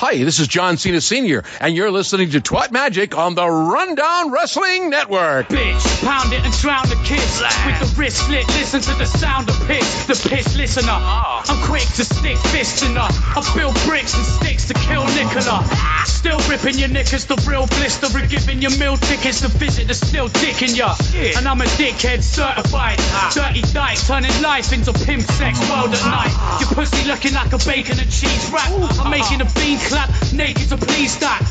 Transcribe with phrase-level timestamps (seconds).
[0.00, 4.32] Hi, this is John Cena Sr., and you're listening to Twat Magic on the Rundown
[4.32, 5.48] Wrestling Network.
[5.48, 7.44] Bitch, pound it and drown the kids.
[7.66, 10.06] With the wrist slit, listen to the sound of piss.
[10.06, 10.88] The piss listener.
[10.88, 11.44] Oh.
[11.44, 13.08] I'm quick to stick fists in her.
[13.12, 15.68] I build bricks and sticks to kill Nicola.
[16.06, 18.08] Still ripping your knickers, the real blister.
[18.16, 20.96] And giving your meal tickets to visit the still dick in ya.
[21.12, 22.96] And I'm a dickhead certified.
[23.12, 23.32] Ah.
[23.36, 26.32] Dirty dyke, turning life into pimp sex world at night.
[26.32, 26.56] Ah.
[26.64, 28.72] Your pussy looking like a bacon and cheese wrap.
[28.96, 31.42] I'm making a bean clap, naked to please that.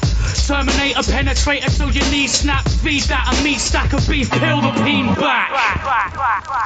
[0.47, 2.63] Terminator penetrate until your knees snap.
[2.65, 5.51] Feed that a meat stack of beef, peel the peen back.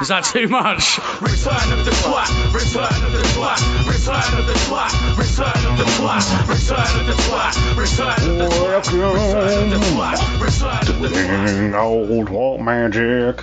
[0.00, 0.98] Is that too much?
[1.20, 3.60] Return of the twat, return of the twat,
[3.90, 8.48] return of the twat, return of the twat, return of the twat, return of the
[8.54, 8.94] twat,
[9.34, 11.44] return of the twat, return of the twat.
[11.44, 13.40] Doing old Walt Magic.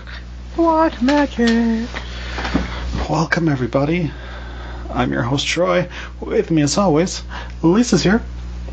[0.55, 1.89] What magic?
[3.09, 4.11] Welcome, everybody.
[4.93, 5.89] I'm your host, Troy.
[6.19, 7.23] With me, as always,
[7.61, 8.21] Lisa's here.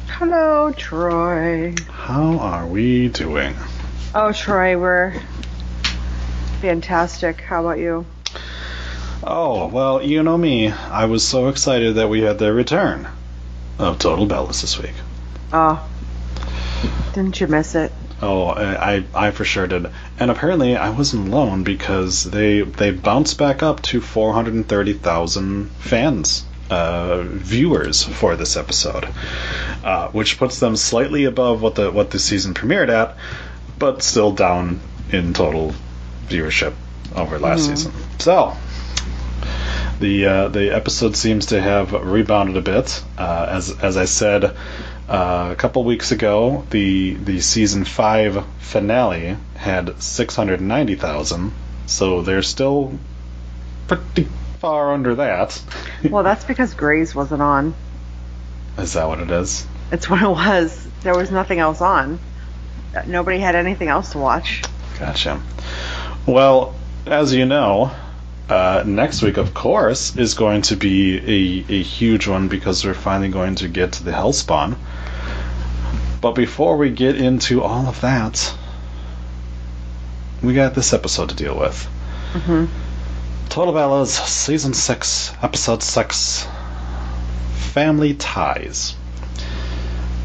[0.08, 1.74] Hello, Troy.
[1.90, 3.54] How are we doing?
[4.14, 5.14] Oh, Troy, we're
[6.60, 7.40] fantastic.
[7.42, 8.04] How about you?
[9.22, 10.70] Oh, well, you know me.
[10.70, 13.08] I was so excited that we had the return
[13.78, 14.94] of Total Bellas this week.
[15.52, 15.88] Oh,
[17.12, 17.92] didn't you miss it?
[18.20, 19.90] Oh, I, I, for sure did.
[20.18, 27.22] And apparently, I wasn't alone because they they bounced back up to 430,000 fans, uh,
[27.22, 29.08] viewers for this episode,
[29.84, 33.16] uh, which puts them slightly above what the what the season premiered at,
[33.78, 34.80] but still down
[35.12, 35.72] in total
[36.26, 36.74] viewership
[37.14, 37.92] over last season.
[38.18, 38.56] So.
[40.00, 43.02] The uh, the episode seems to have rebounded a bit.
[43.16, 44.54] Uh, as as I said
[45.08, 51.52] uh, a couple weeks ago, the the season five finale had six hundred ninety thousand,
[51.86, 52.98] so they're still
[53.86, 54.28] pretty
[54.60, 55.60] far under that.
[56.10, 57.74] Well, that's because Grays wasn't on.
[58.78, 59.66] Is that what it is?
[59.90, 60.86] It's what it was.
[61.02, 62.20] There was nothing else on.
[63.06, 64.62] Nobody had anything else to watch.
[65.00, 65.42] Gotcha.
[66.24, 67.90] Well, as you know,
[68.48, 72.94] uh, next week, of course, is going to be a, a huge one because we're
[72.94, 74.76] finally going to get to the Hellspawn.
[76.20, 78.54] But before we get into all of that,
[80.42, 81.84] we got this episode to deal with.
[82.32, 82.66] hmm
[83.48, 86.46] Total Bellas, Season 6, Episode 6
[87.72, 88.94] Family Ties.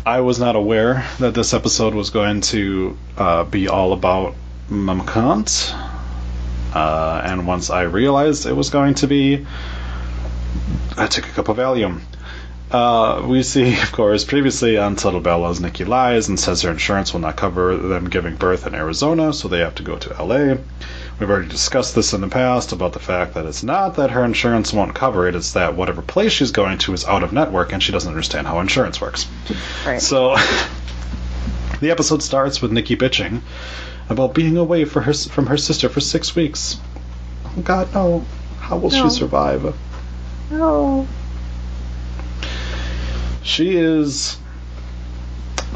[0.05, 4.35] I was not aware that this episode was going to uh, be all about
[4.69, 5.73] Mama Cunt.
[6.73, 9.45] Uh, and once I realized it was going to be,
[10.97, 12.01] I took a cup of Valium.
[12.72, 17.13] Uh, we see, of course, previously on Total Bellas, Nikki lies and says her insurance
[17.13, 20.56] will not cover them giving birth in Arizona, so they have to go to LA.
[21.19, 24.25] We've already discussed this in the past about the fact that it's not that her
[24.25, 27.72] insurance won't cover it, it's that whatever place she's going to is out of network
[27.72, 29.28] and she doesn't understand how insurance works.
[29.85, 30.01] Right.
[30.01, 30.35] So,
[31.79, 33.41] the episode starts with Nikki bitching
[34.09, 36.78] about being away for her, from her sister for six weeks.
[37.46, 38.25] Oh God, no.
[38.59, 39.03] How will No.
[39.03, 39.75] she survive?
[40.52, 41.08] No.
[43.41, 44.38] She is.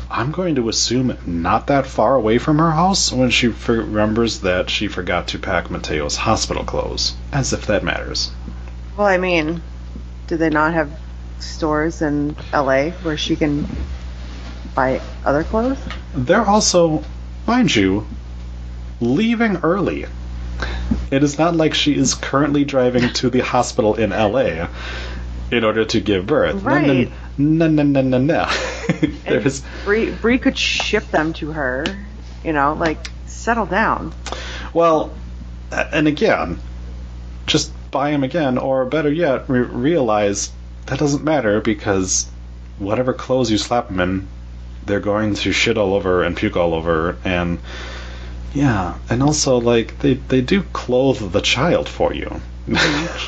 [0.10, 4.40] I'm going to assume not that far away from her house when she for- remembers
[4.42, 7.14] that she forgot to pack Mateo's hospital clothes.
[7.32, 8.32] As if that matters.
[8.96, 9.62] Well, I mean,
[10.28, 10.90] do they not have
[11.40, 13.68] stores in LA where she can
[14.74, 15.78] buy other clothes?
[16.16, 17.04] They're also,
[17.48, 18.06] mind you,
[19.00, 20.06] leaving early.
[21.10, 24.68] It is not like she is currently driving to the hospital in LA
[25.52, 26.62] in order to give birth.
[26.64, 27.10] Right.
[27.38, 28.50] No, no, no, no, no.
[29.24, 29.64] There's.
[29.86, 31.86] Brie, Brie could ship them to her.
[32.44, 34.14] You know, like settle down.
[34.74, 35.14] Well,
[35.72, 36.60] and again,
[37.46, 40.52] just buy them again, or better yet, re- realize
[40.88, 42.30] that doesn't matter because
[42.80, 44.28] whatever clothes you slap them in,
[44.88, 47.60] they're going to shit all over and puke all over, and
[48.54, 52.42] yeah, and also like they they do clothe the child for you.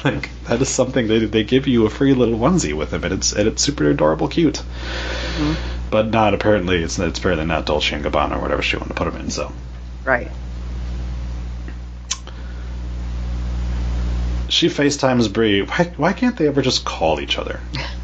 [0.04, 3.14] like that is something they they give you a free little onesie with them, and
[3.14, 4.56] it's and it's super adorable, cute.
[4.56, 5.54] Mm-hmm.
[5.92, 8.96] But not apparently it's it's apparently not Dolce and Gabbana or whatever she wanted to
[8.96, 9.30] put them in.
[9.30, 9.52] So
[10.04, 10.30] Right.
[14.50, 15.62] she FaceTimes Brie.
[15.62, 17.60] Why, why can't they ever just call each other?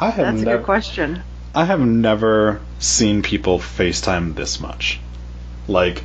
[0.00, 1.22] I have That's a never, good question.
[1.54, 5.00] I have never seen people FaceTime this much.
[5.68, 6.02] Like,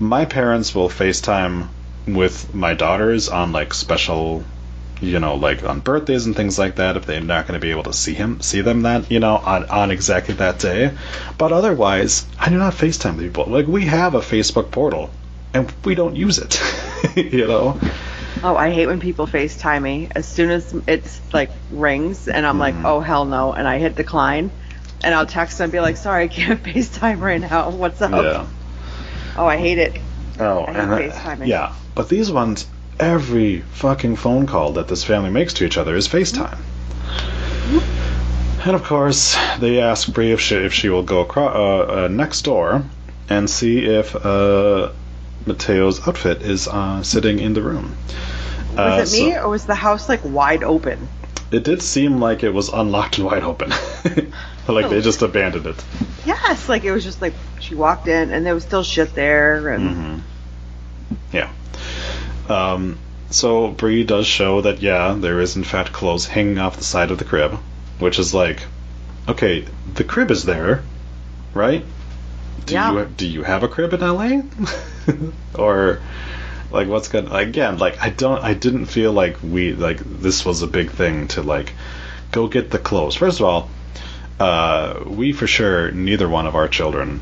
[0.00, 1.68] my parents will FaceTime
[2.06, 4.44] with my daughters on like special,
[5.00, 6.96] you know, like on birthdays and things like that.
[6.96, 9.36] If they're not going to be able to see him, see them that, you know,
[9.36, 10.92] on on exactly that day.
[11.38, 13.46] But otherwise, I do not FaceTime people.
[13.46, 15.10] Like we have a Facebook portal,
[15.54, 16.60] and we don't use it.
[17.16, 17.78] you know.
[18.44, 20.08] Oh, I hate when people FaceTime me.
[20.14, 23.94] As soon as it's like rings and I'm like, oh hell no, and I hit
[23.94, 24.50] decline,
[25.04, 27.70] and I'll text them and be like, sorry, I can't FaceTime right now.
[27.70, 28.10] What's up?
[28.10, 28.46] Yeah.
[29.36, 30.00] Oh, I hate it.
[30.40, 32.66] Oh, I hate and I- yeah, but these ones,
[32.98, 36.58] every fucking phone call that this family makes to each other is FaceTime.
[38.64, 42.08] And of course, they ask Brie if she if she will go across uh, uh,
[42.08, 42.84] next door
[43.28, 44.90] and see if uh,
[45.46, 47.96] Mateo's outfit is uh, sitting in the room.
[48.76, 51.08] Uh, Was it me so- or was the house like wide open?
[51.50, 53.68] it did seem like it was unlocked and wide open,
[54.68, 55.84] like they just abandoned it.
[56.24, 59.68] Yes, like it was just like she walked in and there was still shit there
[59.68, 60.18] and Mm-hmm.
[61.36, 61.50] Yeah.
[62.48, 62.98] Um,
[63.30, 67.10] so Brie does show that yeah, there is in fact clothes hanging off the side
[67.10, 67.52] of the crib,
[67.98, 68.62] which is like,
[69.28, 70.82] okay, the crib is there,
[71.52, 71.84] right?
[72.64, 72.92] Do Yeah.
[72.92, 74.40] you do you have a crib in LA?
[75.62, 76.00] or
[76.72, 80.62] like what's good again like i don't i didn't feel like we like this was
[80.62, 81.72] a big thing to like
[82.32, 83.14] go get the clothes.
[83.14, 83.70] First of all
[84.40, 87.20] uh we for sure neither one of our children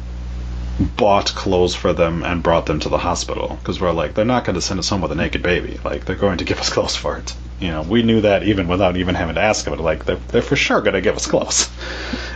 [0.96, 4.44] bought clothes for them and brought them to the hospital because we're like they're not
[4.44, 5.78] going to send us home with a naked baby.
[5.84, 7.34] Like they're going to give us clothes for it.
[7.58, 10.40] You know we knew that even without even having to ask them like they're, they're
[10.40, 11.68] for sure going to give us clothes.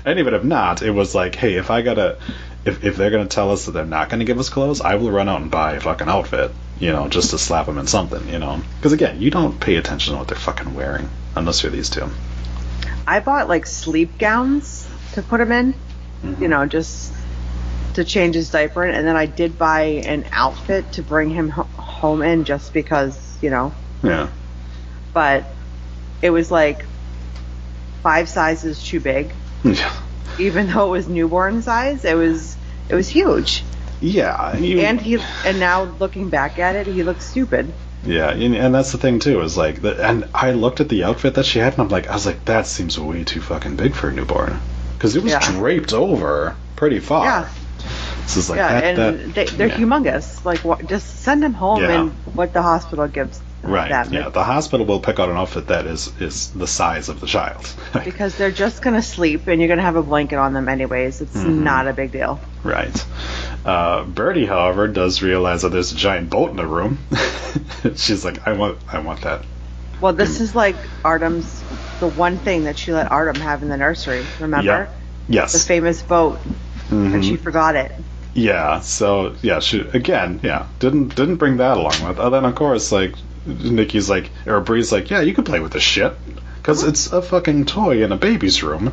[0.04, 2.18] And even if not it was like hey if i gotta
[2.64, 4.80] if, if they're going to tell us that they're not going to give us clothes
[4.80, 7.78] i will run out and buy a fucking outfit you know just to slap them
[7.78, 8.60] in something you know?
[8.76, 12.08] Because again you don't pay attention to what they're fucking wearing unless you're these two.
[13.06, 15.74] I bought like sleep gowns to put him in,
[16.22, 16.42] Mm-hmm.
[16.42, 17.12] you know, just
[17.94, 21.50] to change his diaper in, and then I did buy an outfit to bring him
[21.50, 24.30] ho- home in just because, you know, yeah.
[25.12, 25.44] But
[26.22, 26.86] it was like
[28.02, 29.32] five sizes too big.
[29.64, 29.92] yeah
[30.38, 32.56] Even though it was newborn size, it was
[32.88, 33.62] it was huge.
[34.00, 37.72] yeah you, And he and now looking back at it, he looks stupid.
[38.06, 41.04] Yeah, and, and that's the thing too is like, the, and I looked at the
[41.04, 43.76] outfit that she had, and I'm like, I was like, that seems way too fucking
[43.76, 44.60] big for a newborn,
[44.92, 45.52] because it was Yeah.
[45.52, 47.24] draped over pretty far.
[47.24, 47.48] Yeah.
[48.24, 49.76] This is like yeah, that, and that- they, they're yeah.
[49.78, 50.44] humongous.
[50.44, 52.00] Like, what, just send him home Yeah.
[52.02, 53.88] and what the hospital gives Right.
[53.90, 54.12] them.
[54.12, 54.28] Yeah.
[54.28, 57.72] The hospital will pick out an outfit that is is the size of the child.
[58.04, 61.20] because they're just gonna sleep and you're gonna have a blanket on them anyways.
[61.20, 61.64] It's Mm-hmm.
[61.64, 62.40] not a big deal.
[62.62, 63.04] right.
[63.64, 66.98] Uh, Birdie, however, does realize that there's a giant boat in the room.
[67.96, 69.42] She's like, I want, I want that.
[70.00, 71.62] Well, this is like Artem's
[72.00, 74.24] the one thing that she let Artem have in the nursery.
[74.40, 74.88] Remember
[75.28, 75.42] Yeah.
[75.42, 75.52] Yes.
[75.54, 76.38] the famous boat,
[76.90, 77.14] Mhm.
[77.14, 77.92] and she forgot it.
[78.34, 82.18] Yeah, so yeah, she again, yeah, didn't didn't bring that along with.
[82.18, 83.14] And then of course, like
[83.46, 86.14] Nikki's like, or Brie's like, yeah, you can play with this shit
[86.56, 88.92] because it's a fucking toy in a baby's room.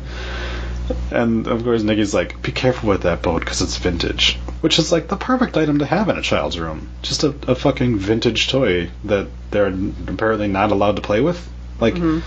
[1.10, 4.92] And of course, Nikki's like, be careful with that boat because it's vintage, which is
[4.92, 6.90] like the perfect item to have in a child's room.
[7.02, 9.72] Just a, a fucking vintage toy that they're
[10.08, 11.48] apparently not allowed to play with.
[11.80, 12.20] Like, mm-hmm.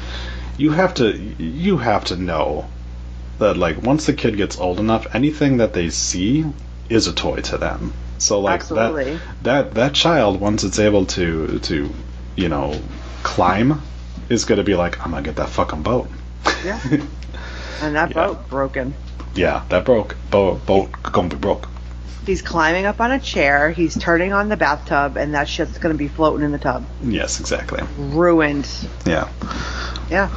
[0.57, 2.67] you have to you have to know
[3.37, 6.45] that like once the kid gets old enough, anything that they see
[6.89, 7.93] is a toy to them.
[8.17, 9.13] So like Absolutely.
[9.13, 11.89] that that that child once it's able to to
[12.35, 12.79] you know
[13.23, 13.81] climb
[14.29, 16.09] is going to be like I'm going to get that fucking boat.
[16.63, 16.79] Yeah.
[17.81, 18.27] And that Yeah.
[18.27, 18.93] boat broken.
[19.35, 21.67] Yeah, that broke boat boat going to be broke.
[22.25, 23.69] He's climbing up on a chair.
[23.69, 26.85] He's turning on the bathtub, and that shit's gonna be floating in the tub.
[27.03, 27.83] Yes, exactly.
[27.99, 28.67] Ruined.
[29.05, 29.27] Yeah.
[30.09, 30.29] Yeah.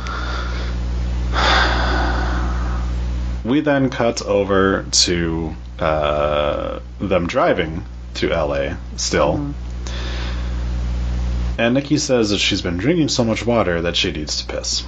[3.44, 7.84] We then cut over to uh, them driving
[8.15, 9.55] to LA still.
[11.58, 14.84] And Nikki says that she's been drinking so much water that she needs to piss.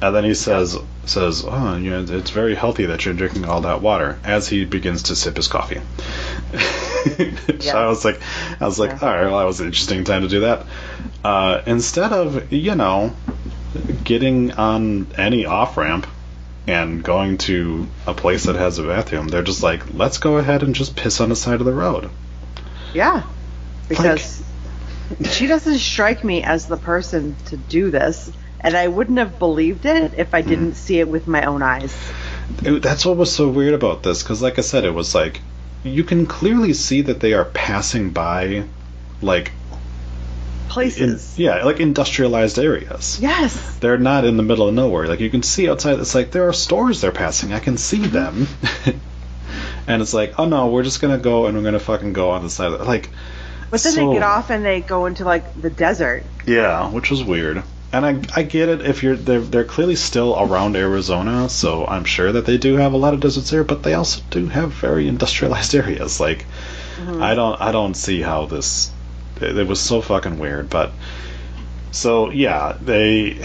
[0.00, 3.62] And then he says, "says Oh, you know, it's very healthy that you're drinking all
[3.62, 5.80] that water." As he begins to sip his coffee,
[7.60, 8.20] so I was like,
[8.60, 8.98] "I was like, Yeah.
[9.08, 10.66] all right, well, that was an interesting time to do that."
[11.24, 13.14] Uh, instead of you know
[14.04, 16.06] getting on any off ramp
[16.66, 20.62] and going to a place that has a bathroom, they're just like, "Let's go ahead
[20.62, 22.10] and just piss on the side of the road."
[22.92, 23.22] Yeah.
[23.88, 24.42] Because
[25.30, 28.30] she doesn't strike me as the person to do this.
[28.60, 30.74] And I wouldn't have believed it if I didn't hmm.
[30.74, 31.94] see it with my own eyes.
[32.62, 35.40] It- that's what was so weird about this because like i said it was like
[35.82, 38.64] you can clearly see that they are passing by
[39.22, 39.52] like in,
[40.68, 41.38] Places.
[41.38, 43.78] yeah like industrialized areas Yes.
[43.78, 46.48] they're not in the middle of nowhere like you can see outside it's like there
[46.48, 48.12] are stores they're passing i can see mm-hmm.
[48.12, 48.46] them
[49.86, 52.42] and it's like oh no we're just gonna go and we're gonna fucking go on
[52.42, 53.10] the side of the, like
[53.70, 56.24] But then so- they get off and they go into like the desert.
[56.46, 60.36] yeah which was weird and I, I get it if you're they're, they're clearly still
[60.38, 63.84] around Arizona, so I'm sure that they do have a lot of deserts there, but
[63.84, 66.20] they also do have very industrialized areas.
[66.20, 66.44] Like
[66.98, 68.90] I don't I don't see how this
[69.40, 70.70] it, it was so fucking weird.
[70.70, 70.92] But
[71.90, 73.40] so yeah, they.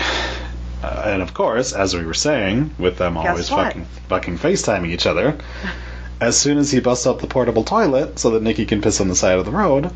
[0.84, 3.68] Uh, and of course, as we were saying, with them always what?
[3.68, 5.38] fucking fucking FaceTiming each other,
[6.22, 9.08] as soon as he busts up the portable toilet so that Nikki can piss on
[9.08, 9.92] the side of the road,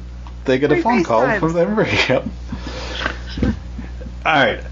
[0.46, 1.68] they get a phone call from their
[2.10, 2.26] yep.
[4.26, 4.64] All right.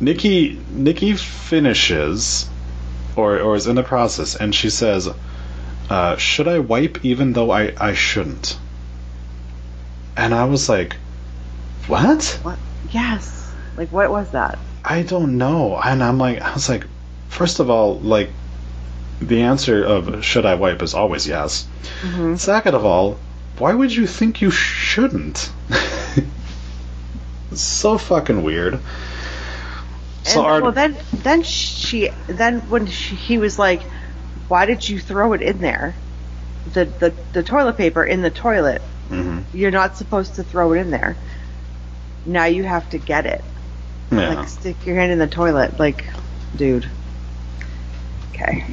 [0.00, 2.48] Nikki Nikki finishes
[3.16, 5.08] or or is in the process and she says,
[5.88, 8.58] uh, should I wipe even though I, I shouldn't?
[10.16, 10.96] And I was like,
[11.86, 12.38] What?
[12.42, 12.58] What?
[12.90, 13.52] Yes.
[13.76, 14.58] Like, what was that?
[14.84, 15.78] I don't know.
[15.78, 16.86] And I'm like, I was like,
[17.28, 18.30] first of all, like,
[19.20, 21.66] the answer of should I wipe is always yes.
[22.02, 22.36] Mm-hmm.
[22.36, 23.18] Second of all,
[23.58, 25.50] why would you think you shouldn't?
[27.50, 28.78] it's so fucking weird.
[30.24, 33.82] So and, our, well, then, then she, then when she, he was like,
[34.48, 35.94] "Why did you throw it in there?
[36.72, 38.82] The the the toilet paper in the toilet.
[39.08, 39.44] Mhm.
[39.52, 41.16] You're not supposed to throw it in there.
[42.26, 43.44] Now you have to get it.
[44.10, 44.34] yeah.
[44.34, 45.78] Like, stick your hand in the toilet.
[45.78, 46.04] Like,
[46.56, 46.90] dude.
[48.32, 48.64] Okay.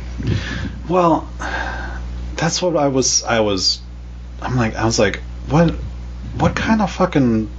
[0.90, 1.30] Well,
[2.36, 3.24] that's what I was.
[3.24, 3.80] I was.
[4.44, 4.76] I'm like.
[4.76, 5.72] I was like, what?
[6.38, 7.50] What kind of fucking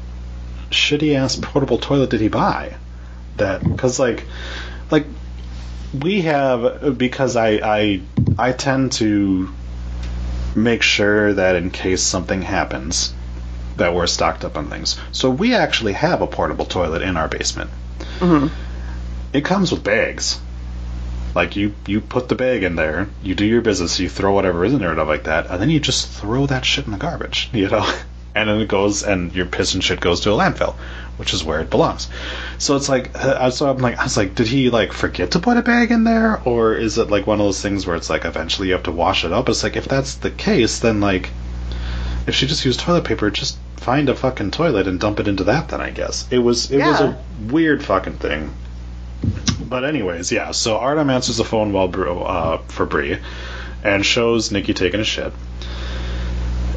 [0.71, 2.77] shitty ass portable toilet did he buy?
[3.37, 4.25] That because like,
[4.91, 5.07] like
[6.03, 8.01] we have because I I
[8.39, 9.53] I tend to
[10.55, 13.13] make sure that in case something happens
[13.77, 14.99] that we're stocked up on things.
[15.13, 17.71] So we actually have a portable toilet in our basement.
[18.21, 18.47] hmm
[19.33, 20.39] It comes with bags.
[21.35, 24.65] Like you, you put the bag in there, you do your business, you throw whatever
[24.65, 26.93] is in there, and stuff like that, and then you just throw that shit in
[26.93, 27.89] the garbage, you know.
[28.37, 30.75] And then it goes, and your piss and shit goes to a landfill,
[31.19, 32.09] which is where it belongs.
[32.59, 35.39] So it's like, uh, so I'm like, I was like, did he like forget to
[35.39, 38.11] put a bag in there, or is it like one of those things where it's
[38.11, 39.49] like eventually you have to wash it up?
[39.49, 41.31] It's like if that's the case, then like,
[42.27, 45.45] if she just used toilet paper, just find a fucking toilet and dump it into
[45.45, 45.69] that.
[45.69, 47.19] Then I guess it was it was a
[47.53, 48.53] weird fucking thing.
[49.69, 50.51] But anyways, yeah.
[50.53, 51.91] So Artem answers the phone while
[52.27, 53.19] uh, for Brie,
[53.83, 55.33] and shows Nikki taking a shit.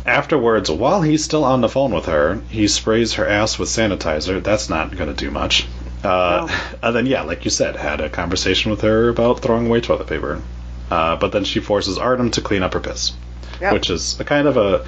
[0.05, 4.41] Afterwards, while he's still on the phone with her, he sprays her ass with sanitizer.
[4.41, 5.67] That's not going to do much.
[6.03, 6.47] Uh,
[6.81, 10.07] And then, yeah, like you said, had a conversation with her about throwing away toilet
[10.07, 10.41] paper.
[10.89, 13.11] Uh, but then she forces Artem to clean up her piss,
[13.59, 13.73] Yep.
[13.73, 14.85] which is a kind of a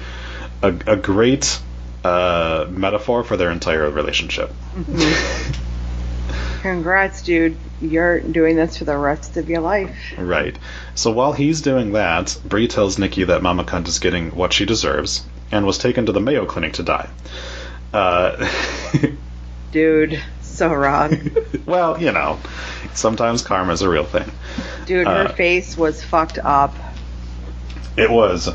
[0.62, 1.58] a, a great
[2.04, 4.50] uh, metaphor for their entire relationship.
[6.62, 7.56] Congrats, dude.
[7.80, 9.96] You're doing this for the rest of your life.
[10.18, 10.58] Right.
[10.94, 14.66] So while he's doing that, Brie tells Nikki that Mama Cunt is getting what she
[14.66, 17.08] deserves and was taken to the Mayo Clinic to die.
[17.92, 18.48] Uh,
[19.72, 21.30] Dude, so wrong.
[21.66, 22.38] well, you know,
[22.94, 24.30] sometimes karma's a real thing.
[24.86, 26.74] Dude, her Uh, face was fucked up.
[27.96, 28.48] It was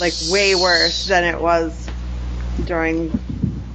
[0.00, 1.88] Like, way worse than it was
[2.64, 3.18] during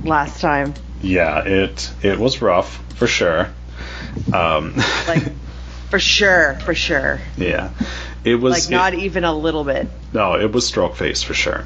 [0.03, 0.73] last time.
[1.01, 3.49] Yeah, it it was rough for sure.
[4.33, 4.75] Um,
[5.07, 5.23] Like,
[5.89, 7.19] for sure, for sure.
[7.37, 7.69] yeah,
[8.23, 9.87] it was Like, not it- even a little bit.
[10.13, 11.63] no, it was stroke face for sure.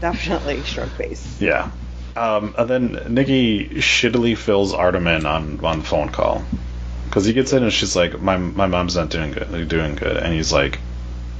[0.00, 1.40] Definitely stroke face.
[1.40, 1.70] Yeah.
[2.16, 6.44] Um, and then Nikki shittily fills Artem in on on the phone call
[7.06, 10.16] because he gets in and she's like, "My my mom's not doing good, doing good,"
[10.18, 10.78] and he's like,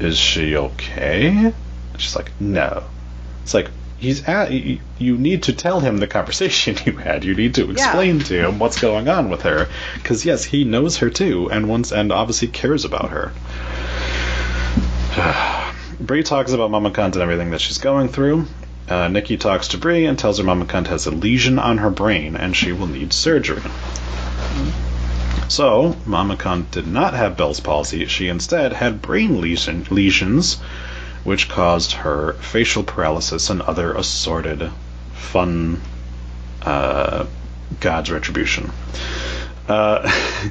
[0.00, 1.54] "Is she okay?" And
[1.98, 2.82] she's like, "No."
[3.42, 3.70] It's like
[4.04, 4.52] he's at.
[4.52, 7.24] You, need to tell him the conversation you had.
[7.24, 10.98] You need to explain to him what's going on with her because yes, he knows
[10.98, 13.32] her too, and wants and obviously cares about her.
[16.00, 18.46] Brie talks about Mama Cunt and everything that she's going through.
[18.88, 21.90] Uh, Nikki talks to Brie and tells her Mama Cunt has a lesion on her
[21.90, 23.62] brain and she will need surgery.
[25.48, 28.06] So, Mama Cunt did not have Bell's palsy.
[28.06, 30.58] She instead had brain lesion, lesions,
[31.24, 34.70] which caused her facial paralysis and other assorted
[35.14, 35.80] fun
[36.62, 37.26] uh,
[37.80, 38.70] God's retribution.
[39.66, 40.10] Uh,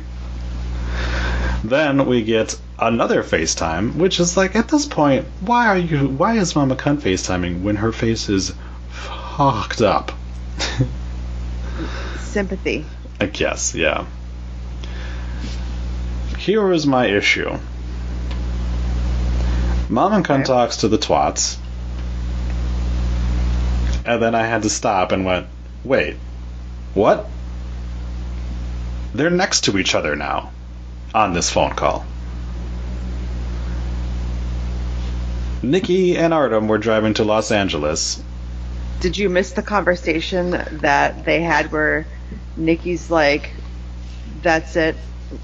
[1.64, 6.08] then we get another FaceTime, which is like at this point, why are you?
[6.08, 8.54] Why is Mama Cunt FaceTiming when her face is
[8.90, 10.12] fucked up?
[12.20, 12.86] Sympathy.
[13.20, 14.06] I guess, yeah.
[16.38, 17.58] Here is my issue.
[19.90, 20.44] Mom and Cunt Okay.
[20.46, 21.58] talks to the twats,
[24.06, 25.48] and then I had to stop and went,
[25.84, 26.16] wait,
[26.94, 27.28] what?
[29.14, 30.52] They're next to each other now
[31.14, 32.06] on this phone call.
[35.62, 38.22] Nikki and Artem were driving to Los Angeles.
[39.00, 42.06] Did you miss the conversation that they had where
[42.58, 43.54] Nikki's like,
[44.42, 44.98] "That's it.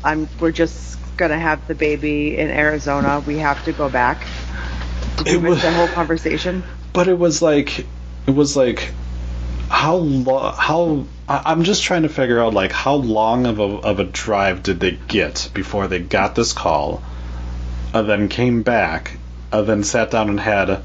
[0.03, 0.27] I'm.
[0.39, 3.22] We're just gonna have the baby in Arizona.
[3.26, 4.26] We have to go back."
[5.18, 6.64] Did you It miss was- the whole conversation?
[6.94, 7.86] but it was like
[8.26, 8.92] it was like
[9.70, 10.54] how long?
[10.58, 14.04] how I- I'm just trying to figure out like how long of a of a
[14.06, 17.04] drive did they get before they got this call,
[17.94, 19.18] and then came back,
[19.52, 20.82] and then sat down and had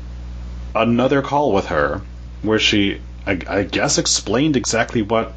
[0.74, 2.02] another call with her,
[2.42, 5.32] where she I, I guess explained exactly what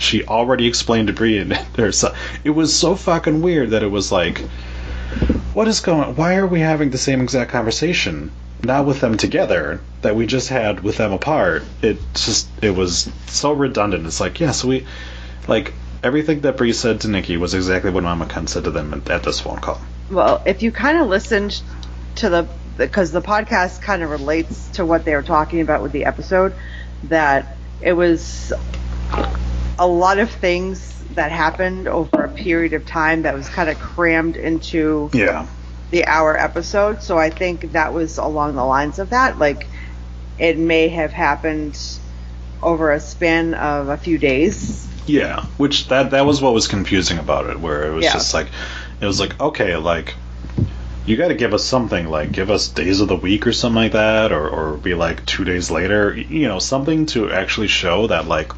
[0.00, 2.04] she already explained to Brie and there's
[2.42, 4.38] it was so fucking weird that it was like
[5.52, 8.32] what is going why are we having the same exact conversation?
[8.62, 11.62] Now with them together that we just had with them apart.
[11.82, 14.06] It just it was so redundant.
[14.06, 14.86] It's like yeah so we
[15.46, 19.02] like everything that Brie said to Nikki was exactly what Mama Cunt said to them
[19.08, 19.80] at this phone call.
[20.10, 21.60] Well, if you kind of listened
[22.16, 25.92] to the because the podcast kind of relates to what they were talking about with
[25.92, 26.54] the episode,
[27.04, 28.52] that it was
[29.80, 33.78] a lot of things that happened over a period of time that was kind of
[33.80, 35.46] crammed into yeah
[35.90, 37.02] the hour episode.
[37.02, 39.38] So I think that was along the lines of that.
[39.40, 39.66] Like
[40.38, 41.76] it may have happened
[42.62, 44.86] over a span of a few days.
[45.06, 48.12] Yeah, which that that was what was confusing about it, where it was Yeah.
[48.12, 48.48] just like,
[49.00, 50.14] it was like, okay, like,
[51.06, 53.82] you got to give us something, like, give us days of the week or something
[53.82, 58.06] like that, or or be like two days later, you know, something to actually show
[58.06, 58.52] that like,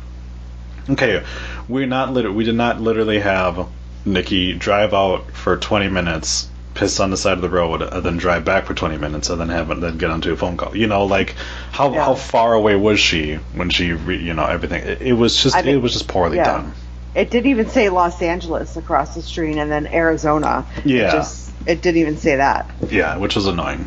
[0.91, 1.23] okay,
[1.69, 3.67] we're not lit- we did not literally have
[4.05, 6.49] Nikki drive out for twenty minutes.
[6.75, 9.39] Piss on the side of the road, and then drive back for twenty minutes, and
[9.39, 10.75] then have then get onto a phone call.
[10.75, 11.35] You know, like
[11.71, 12.03] how Yeah.
[12.05, 14.83] how far away was she when she, re, you know, everything?
[14.83, 16.45] It, it was just I mean, it was just poorly yeah.
[16.45, 16.73] done.
[17.15, 20.65] It didn't even say Los Angeles across the street and then Arizona.
[20.83, 21.09] Yeah.
[21.09, 22.71] It just it didn't even say that.
[22.91, 23.87] Yeah, which was annoying.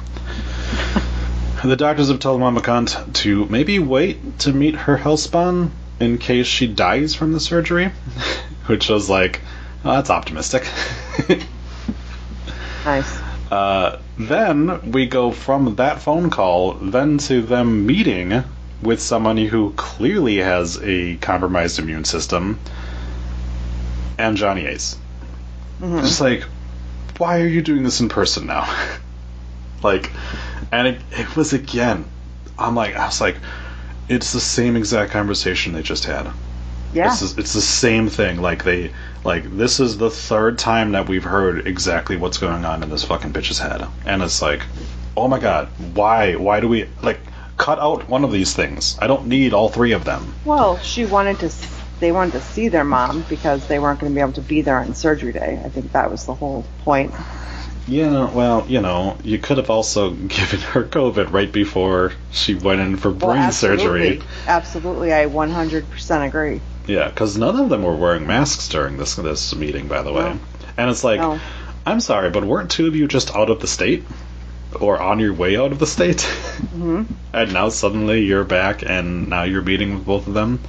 [1.64, 6.48] the doctors have told Mama Cunt to maybe wait to meet her hellspawn in case
[6.48, 7.92] she dies from the surgery,
[8.68, 9.42] which was like,
[9.84, 10.68] oh, that's optimistic.
[12.86, 13.20] Nice.
[13.52, 18.44] uh, then we go from that phone call then to them meeting
[18.84, 22.60] with someone who clearly has a compromised immune system
[24.20, 24.98] and Johnny Ace.
[25.82, 26.44] Just like,
[27.18, 28.72] why are you doing this in person now?
[29.84, 30.12] like,
[30.72, 32.06] and it, it was again,
[32.58, 33.38] I'm like, I was like,
[34.10, 36.32] it's the same exact conversation they just had.
[36.94, 37.10] Yeah.
[37.10, 38.42] This is, it's the same thing.
[38.42, 38.92] Like they,
[39.24, 43.04] like this is the third time that we've heard exactly what's going on in this
[43.04, 44.62] fucking bitch's head, and it's like,
[45.18, 47.20] oh my god, why, why do we like
[47.58, 48.98] cut out one of these things?
[49.02, 50.34] I don't need all three of them.
[50.46, 51.52] Well, she wanted to.
[52.00, 54.62] They wanted to see their mom because they weren't going to be able to be
[54.62, 55.62] there on surgery day.
[55.64, 57.14] I think that was the whole point.
[57.88, 62.82] Yeah, well, you know, you could have also given her COVID right before she went
[62.82, 64.22] in for brain well, surgery.
[64.48, 66.62] absolutely, absolutely, I 100% agree.
[66.88, 70.34] Yeah, because none of them were wearing masks during this this meeting, by the way.
[70.34, 70.40] No.
[70.78, 71.40] And it's like, No.
[71.86, 74.04] I'm sorry, but weren't two of you just out of the state,
[74.80, 76.22] or on your way out of the state?
[76.22, 80.60] hmm and now suddenly you're back, and now you're meeting with both of them.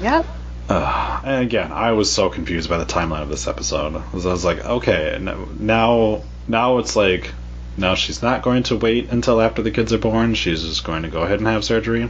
[0.00, 0.26] Yep.
[0.68, 3.96] And again, I was so confused by the timeline of this episode.
[3.96, 7.32] I was like, okay, now now it's like
[7.76, 10.34] now she's not going to wait until after the kids are born.
[10.34, 12.08] She's just going to go ahead and have surgery.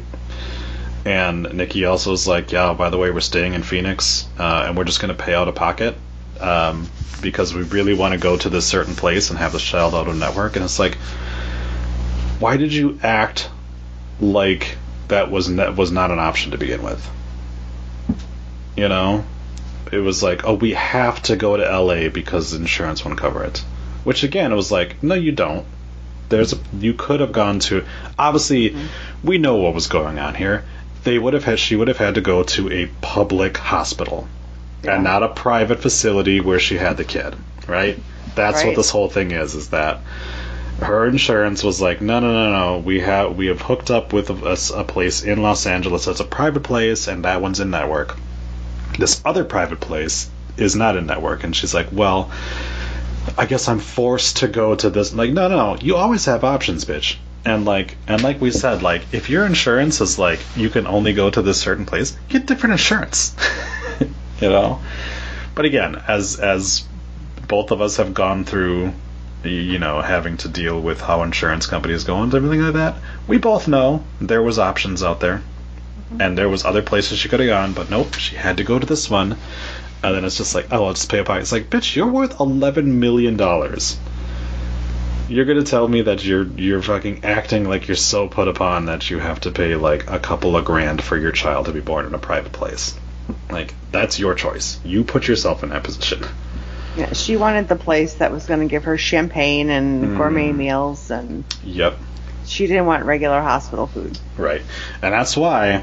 [1.05, 4.77] And Nikki also is like, yeah, by the way, we're staying in Phoenix, uh, and
[4.77, 5.97] we're just going to pay out of pocket
[6.41, 6.89] um,
[7.21, 10.09] because we really want to go to this certain place and have this child out
[10.09, 10.57] of network.
[10.57, 10.97] And it's like,
[12.39, 13.51] why did you act
[14.21, 14.77] like
[15.09, 17.07] that was ne- was not an option to begin with?
[18.77, 19.25] You know,
[19.93, 23.59] it was like, oh, we have to go to LA because insurance won't cover it.
[24.03, 25.65] Which again, it was like, no, you don't.
[26.29, 27.85] There's a, you could have gone to.
[28.19, 28.87] Obviously, mm-hmm.
[29.27, 30.65] we know what was going on here.
[31.05, 31.59] They would have had.
[31.59, 34.27] She would have had to go to a public hospital,
[34.83, 34.95] Yeah.
[34.97, 37.37] and not a private facility where she had the kid.
[37.69, 37.99] Right.
[38.35, 39.55] That's what this whole thing is.
[39.55, 40.01] Is that
[40.81, 42.79] her insurance was like, no, no, no, no.
[42.79, 46.21] We have we have hooked up with a, a- a place in Los Angeles that's
[46.21, 48.17] a private place, and that one's in network.
[48.99, 52.31] This other private place is not in network, and she's like, well,
[53.37, 55.15] I guess I'm forced to go to this.
[55.15, 55.81] Like, no, no, no.
[55.81, 57.17] You always have options, bitch.
[57.45, 61.13] And like, and like we said, like, if your insurance is like you can only
[61.13, 63.37] go to this certain place, get different insurance.
[64.41, 64.81] you know.
[65.55, 66.85] But again, as as
[67.47, 68.93] both of us have gone through
[69.45, 72.97] you know, having to deal with how insurance companies go and everything like that.
[73.27, 75.43] We both know there was options out there,
[76.21, 78.79] and there was other places she could have gone, but nope, she had to go
[78.79, 79.37] to this one.
[80.03, 81.43] And then it's just like, oh, I'll just pay a pocket.
[81.43, 83.99] It's like, bitch, you're worth eleven million dollars.
[85.29, 89.09] You're gonna tell me that you're you're fucking acting like you're so put upon that
[89.09, 92.05] you have to pay like a couple of grand for your child to be born
[92.05, 92.95] in a private place.
[93.51, 94.79] Like that's your choice.
[94.85, 96.23] You put yourself in that position.
[96.97, 100.17] Yeah, she wanted the place that was going to give her champagne and Mm.
[100.17, 101.99] gourmet meals, and Yep.
[102.45, 104.17] she didn't want regular hospital food.
[104.37, 104.63] Right.
[105.03, 105.83] And that's why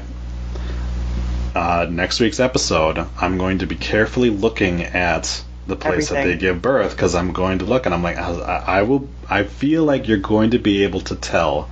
[1.54, 6.36] uh, next week's episode, I'm going to be carefully looking at the place that they
[6.36, 8.30] give birth because I'm going to look and I'm like, I,
[8.66, 9.08] I will.
[9.28, 11.70] I feel like you're going to be able to tell.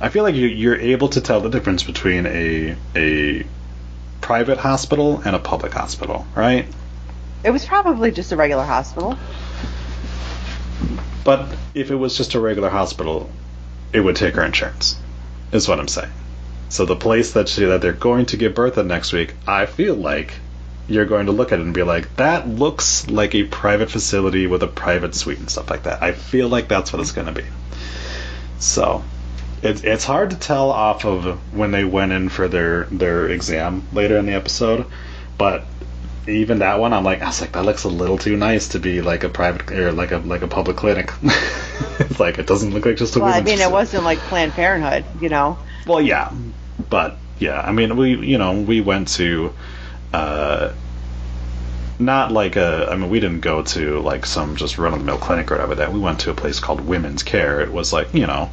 [0.00, 3.46] I feel like you, you're able to tell the difference between a a
[4.20, 6.66] private hospital and a public hospital, right?
[7.44, 9.16] It was probably just a regular hospital.
[11.24, 13.30] But if it was just a regular hospital,
[13.92, 14.98] it would take her insurance.
[15.52, 16.10] Is what I'm saying.
[16.68, 19.66] So the place that she, that they're going to give birth at next week, I
[19.66, 20.32] feel like
[20.88, 24.46] you're going to look at it and be like, that looks like a private facility
[24.46, 26.02] with a private suite and stuff like that.
[26.02, 27.46] I feel like that's what it's going to be.
[28.58, 29.02] So
[29.62, 33.86] it, it's hard to tell off of when they went in for their their exam
[33.92, 34.86] later in the episode,
[35.38, 35.64] but
[36.28, 38.78] even that one, I'm like, I was like, that looks a little too nice to
[38.78, 41.12] be like a private or like a like a public clinic.
[42.00, 43.20] it's like it doesn't look like just a.
[43.20, 45.58] Well, I mean, it wasn't like Planned Parenthood, you know.
[45.86, 46.32] Well, yeah,
[46.90, 49.52] but yeah, I mean, we you know we went to,
[50.12, 50.72] uh,
[51.98, 52.88] not like a.
[52.90, 55.54] I mean, we didn't go to like some just run of the mill clinic or
[55.54, 55.76] whatever.
[55.76, 57.60] That we went to a place called Women's Care.
[57.60, 58.50] It was like you know,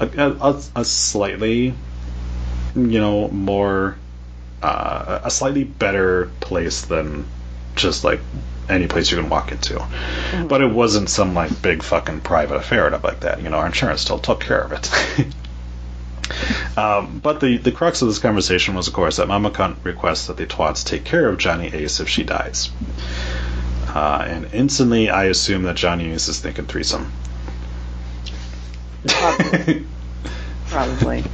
[0.00, 0.06] a,
[0.40, 1.74] a, a slightly,
[2.74, 3.96] you know, more,
[4.66, 7.24] uh, a slightly better place than
[7.76, 8.20] just like
[8.68, 9.80] any place you can walk into.
[10.48, 13.40] But it wasn't some like big fucking private affair or stuff like that.
[13.42, 15.26] You know, our insurance still took care of it.
[16.76, 20.26] Um, but the, the crux of this conversation was, of course, that Mama Cunt requests
[20.26, 22.70] that the twats take care of Johnny Ace if she dies.
[23.88, 27.12] Uh, and instantly, I assume that Johnny Ace is thinking threesome.
[29.06, 29.86] Probably.
[30.66, 31.24] Probably.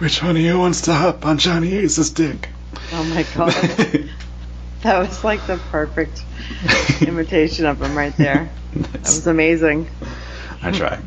[0.00, 2.48] Which one of you wants to hop on Johnny Ace's dick?
[2.92, 4.08] Oh my god.
[4.82, 6.22] That was like the perfect
[7.02, 8.50] imitation of him right there.
[8.74, 9.90] That was amazing.
[10.62, 10.98] I try.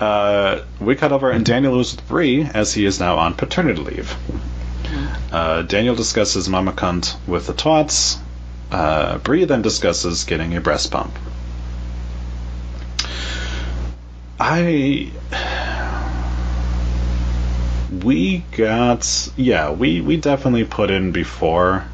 [0.00, 3.80] Uh, we cut over, and Daniel is with Brie as he is now on paternity
[3.80, 4.16] leave.
[5.30, 8.18] Uh, Daniel discusses Mama Cunt with the twats.
[8.72, 11.16] Uh, Brie then discusses getting a breast pump.
[14.40, 15.12] I.
[18.02, 21.84] We got yeah we we definitely put in before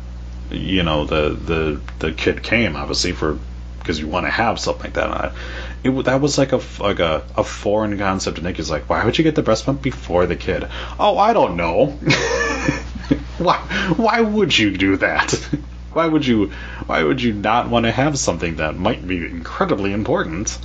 [0.51, 3.39] you know the the the kid came obviously for
[3.81, 5.33] because you want to have something like that.
[5.83, 8.39] It, that was like a like a, a foreign concept.
[8.39, 10.69] And Nikki's like, why would you get the breast pump before the kid?
[10.99, 11.87] Oh, I don't know.
[13.39, 13.57] why
[13.97, 15.33] why would you do that?
[15.93, 16.53] why would you
[16.87, 20.59] why would you not want to have something that might be incredibly important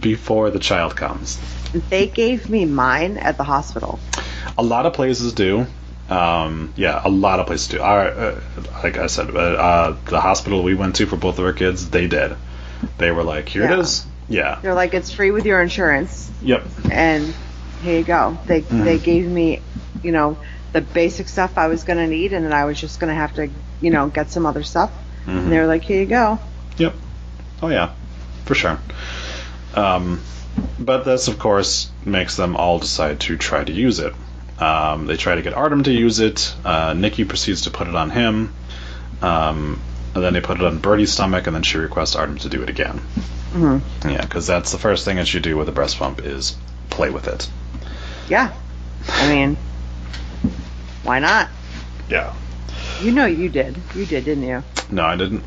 [0.00, 1.40] before the child comes?
[1.88, 3.98] They gave me mine at the hospital.
[4.58, 5.66] A lot of places do.
[6.08, 7.80] Um, yeah, a lot of places do.
[7.80, 8.40] Our, uh,
[8.82, 11.88] like I said, uh, uh, the hospital we went to for both of our kids,
[11.90, 12.36] they did.
[12.98, 13.78] They were like, "Here it Yeah.
[13.80, 14.58] is." Yeah.
[14.62, 16.64] They're like, it's free with your insurance, Yep.
[16.90, 17.34] and
[17.82, 18.38] here you go.
[18.46, 18.84] They Mm-hmm.
[18.84, 19.60] they gave me,
[20.02, 20.36] you know,
[20.72, 23.48] the basic stuff I was gonna need, and then I was just gonna have to,
[23.80, 24.90] you know, get some other stuff.
[25.22, 25.30] Mm-hmm.
[25.38, 26.38] And they were like, here you go.
[26.78, 26.94] Yep.
[27.62, 27.92] Oh yeah,
[28.46, 28.78] for sure.
[29.74, 30.20] Um,
[30.78, 34.14] but this, of course, makes them all decide to try to use it.
[34.60, 36.54] Um, they try to get Artem to use it.
[36.64, 38.52] Uh, Nikki proceeds to put it on him.
[39.22, 39.80] Um,
[40.14, 42.62] and then they put it on Birdie's stomach, and then she requests Artem to do
[42.62, 43.00] it again.
[43.52, 44.08] Mm-hmm.
[44.10, 46.56] Yeah, because that's the first thing that you do with a breast pump is
[46.90, 47.48] play with it.
[48.28, 48.52] Yeah.
[49.08, 49.56] I mean,
[51.04, 51.48] why not?
[52.08, 52.34] Yeah.
[53.00, 53.76] You know you did.
[53.94, 54.62] You did, didn't you?
[54.90, 55.42] No, I didn't.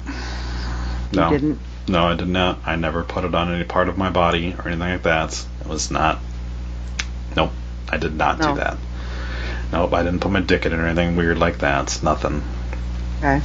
[1.13, 1.29] No.
[1.31, 1.59] You didn't.
[1.87, 2.59] No, I did not.
[2.65, 5.45] I never put it on any part of my body or anything like that.
[5.61, 6.19] It was not.
[7.35, 7.51] Nope,
[7.89, 8.53] I did not No.
[8.53, 8.77] do that.
[9.73, 11.85] Nope, I didn't put my dick in or anything weird like that.
[11.85, 12.43] It's Nothing.
[13.17, 13.41] Okay.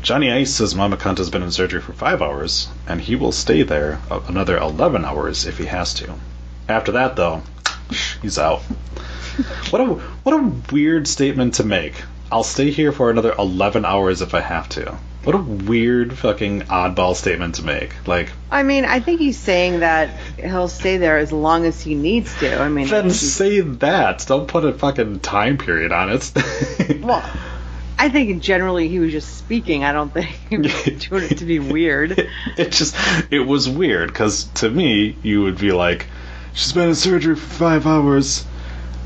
[0.00, 3.32] Johnny Ace says Mama Cunt has been in surgery for five hours, and he will
[3.32, 6.14] stay there another 11 hours if he has to.
[6.68, 7.42] After that, though,
[8.22, 8.62] he's out.
[9.70, 9.86] What a
[10.22, 11.94] what a weird statement to make.
[12.30, 14.98] I'll stay here for another 11 hours if I have to.
[15.24, 17.94] What a weird fucking oddball statement to make.
[18.08, 21.94] Like, I mean, I think he's saying that he'll stay there as long as he
[21.94, 22.60] needs to.
[22.60, 24.24] I mean, then say that.
[24.26, 26.32] Don't put a fucking time period on it.
[27.02, 27.22] well,
[28.02, 29.84] I think generally he was just speaking.
[29.84, 32.18] I don't think he was doing it to be weird.
[32.58, 32.96] it just
[33.30, 36.08] it was weird because to me you would be like
[36.52, 38.44] she's been in surgery for five hours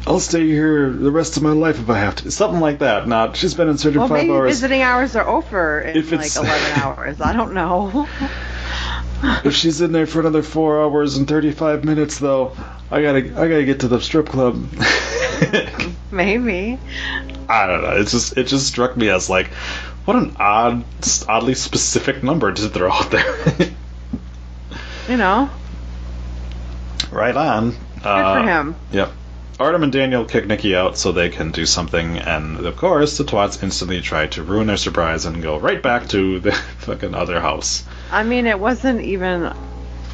[0.07, 3.09] i'll stay here the rest of my life if i have to something like that
[3.09, 5.97] not she's been in surgery Well, for five maybe hours visiting hours are over in
[5.97, 7.21] If like 11 hours.
[7.21, 8.07] I don't know.
[9.45, 12.57] if she's in there for another four hours and 35 minutes though
[12.91, 14.55] i gotta i gotta get to the strip club
[16.13, 16.79] maybe.
[17.49, 19.49] i don't know it's just it just struck me as like
[20.05, 20.85] what an odd
[21.29, 23.71] oddly specific number to throw out there
[25.09, 25.49] You know,
[27.13, 28.77] right on good uh, for him.
[28.93, 29.13] Yep.
[29.59, 33.25] Artem and Daniel kick Nikki out so they can do something, and of course, the
[33.25, 37.41] twats instantly try to ruin their surprise and go right back to the fucking other
[37.41, 37.85] house.
[38.13, 39.45] I mean, it wasn't even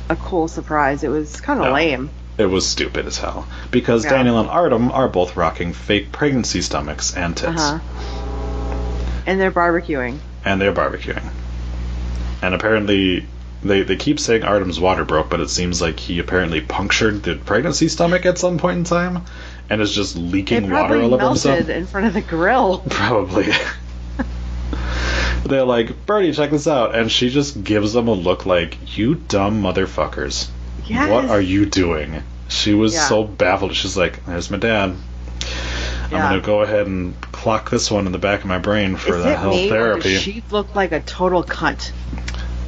[0.09, 1.03] a cool surprise.
[1.03, 1.73] It was kind of No.
[1.73, 2.11] lame.
[2.39, 3.47] It was stupid as hell.
[3.73, 4.11] Because Yeah.
[4.11, 7.61] Daniel and Artem are both rocking fake pregnancy stomachs and tits.
[7.61, 7.79] huh.
[9.27, 10.19] And they're barbecuing.
[10.45, 11.23] And they're barbecuing.
[12.41, 13.27] And apparently,
[13.65, 17.37] they, they keep saying Artem's water broke, but it seems like he apparently punctured the
[17.37, 19.25] pregnancy stomach at some point in time
[19.71, 21.59] and is just leaking water all over himself.
[21.59, 22.79] melted in front of the grill.
[22.91, 23.47] Probably.
[25.45, 26.95] They're like, Birdie, check this out.
[26.95, 30.49] And she just gives them a look like, you dumb motherfuckers.
[30.87, 31.11] Yes.
[31.11, 32.23] What are you doing?
[32.49, 33.09] She was Yeah.
[33.09, 33.75] so baffled.
[33.75, 34.95] She's like, there's my dad.
[36.05, 38.97] I'm going to go ahead and clock this one in the back of my brain
[38.97, 40.13] for Is the it health me or therapy.
[40.13, 41.91] does she looked like a total cunt?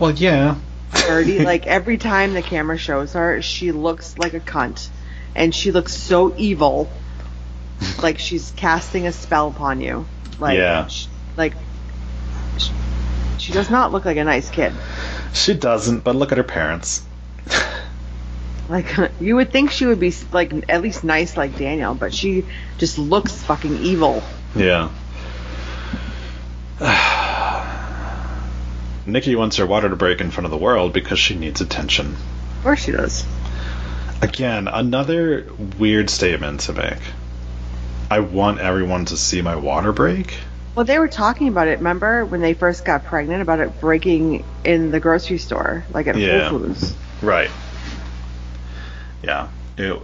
[0.00, 0.56] Well, yeah.
[1.06, 4.88] Birdie, like every time the camera shows her, she looks like a cunt,
[5.34, 6.90] and she looks so evil,
[8.02, 10.06] like she's casting a spell upon you.
[10.38, 10.86] Like, Yeah.
[10.86, 11.54] sh- like
[12.58, 12.70] sh-
[13.38, 14.72] she does not look like a nice kid.
[15.32, 17.02] She doesn't, but look at her parents.
[18.66, 18.86] Like
[19.20, 22.46] you would think she would be like at least nice like Daniel, but she
[22.78, 24.22] just looks fucking evil.
[24.56, 24.88] Yeah.
[29.06, 32.14] Nikki wants her water to break in front of the world because she needs attention.
[32.14, 33.24] Of course she does.
[34.22, 35.46] Again, another
[35.78, 36.98] weird statement to make.
[38.10, 40.34] I want everyone to see my water break.
[40.74, 41.78] Well, they were talking about it.
[41.78, 46.16] Remember when they first got pregnant about it breaking in the grocery store, like at
[46.16, 46.48] Yeah.
[46.48, 46.94] Whole Foods.
[47.22, 47.50] Right.
[49.22, 49.48] Yeah.
[49.76, 50.00] It,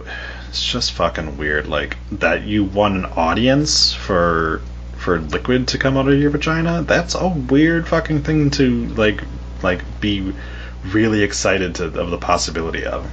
[0.49, 1.67] it's just fucking weird.
[1.67, 4.61] Like that you want an audience for
[5.01, 6.83] for liquid to come out of your vagina.
[6.83, 9.23] That's a weird fucking thing to like
[9.63, 10.33] like be
[10.85, 13.09] really excited to of the possibility of.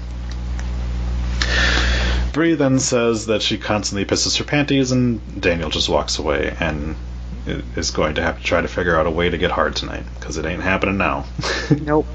[2.32, 6.94] Brie then says that she constantly pisses her panties, and Daniel just walks away and
[7.74, 10.04] is going to have to try to figure out a way to get hard tonight
[10.18, 11.24] because it ain't happening now.
[11.80, 12.06] Nope.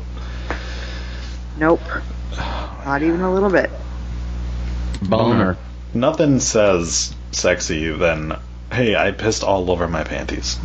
[1.58, 1.82] Nope.
[2.38, 3.70] Not even a little bit.
[5.02, 5.58] Boner.
[5.94, 8.38] Nothing says sexy than,
[8.74, 10.60] hey, I pissed all over my panties.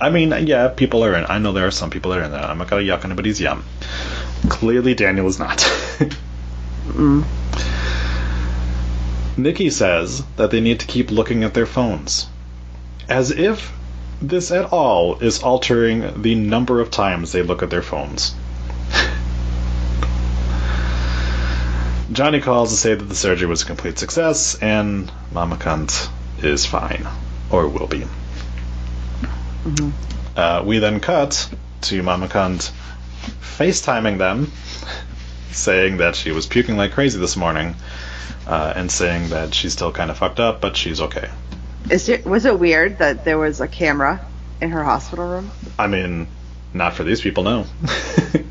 [0.00, 1.26] I mean, yeah, people are in.
[1.28, 2.50] I know there are some people that are in that.
[2.50, 3.64] I'm not gonna yuck anybody's yum.
[4.48, 5.60] Clearly, Daniel is not.
[6.88, 7.24] Mm.
[9.36, 12.26] Nikki says that they need to keep looking at their phones.
[13.08, 13.72] As if
[14.20, 18.34] this at all is altering the number of times they look at their phones.
[22.12, 26.08] Johnny calls to say that the surgery was a complete success and Mama Cunt
[26.44, 27.06] is fine.
[27.50, 28.04] Or will be.
[30.36, 31.48] Uh, we then cut
[31.82, 32.70] to Mama Cunt
[33.40, 34.50] FaceTiming them,
[35.50, 37.74] saying that she was puking like crazy this morning,
[38.46, 41.30] uh, and saying that she's still kind of fucked up, but she's okay.
[41.90, 44.24] Is it was it weird that there was a camera
[44.60, 45.50] in her hospital room?
[45.78, 46.26] I mean,
[46.72, 47.66] not for these people, no.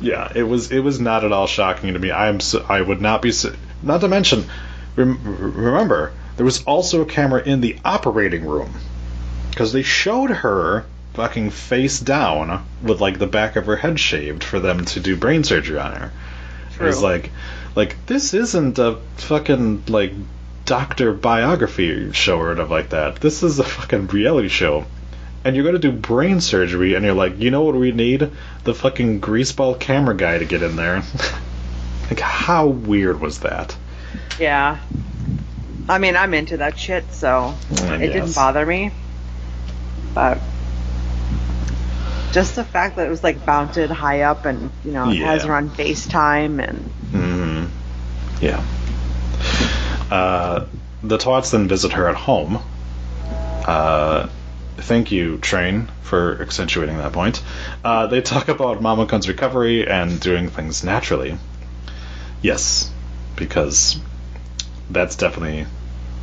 [0.00, 2.10] yeah, it was it was not at all shocking to me.
[2.10, 4.44] I am so, I would not be so, not to mention
[4.96, 5.18] rem,
[5.54, 8.72] remember there was also a camera in the operating room
[9.50, 14.44] because they showed her fucking face down with like the back of her head shaved
[14.44, 16.12] for them to do brain surgery on her.
[16.80, 17.30] It was like
[17.74, 20.12] like this isn't a fucking like
[20.64, 23.16] doctor biography show or whatever like that.
[23.16, 24.86] This is a fucking reality show.
[25.44, 28.30] And you're gonna do brain surgery and you're like, you know what we need?
[28.64, 31.02] The fucking greaseball camera guy to get in there.
[32.08, 33.76] like how weird was that?
[34.38, 34.78] Yeah.
[35.88, 38.92] I mean, I'm into that shit, so I it didn't bother me.
[40.14, 40.40] But
[42.32, 45.42] just the fact that it was like mounted high up and, you know, it has
[45.42, 45.48] Yeah.
[45.48, 46.78] her on FaceTime and
[47.10, 47.64] hmm
[48.40, 48.62] Yeah.
[50.10, 50.66] Uh,
[51.02, 52.60] the twats then visit her at home.
[53.66, 54.28] Uh,
[54.76, 57.42] thank you, Train, for accentuating that point.
[57.84, 61.36] Uh, they talk about Mama Cunt's recovery and doing things naturally.
[62.42, 62.90] Yes,
[63.40, 63.98] because
[64.90, 65.66] that's definitely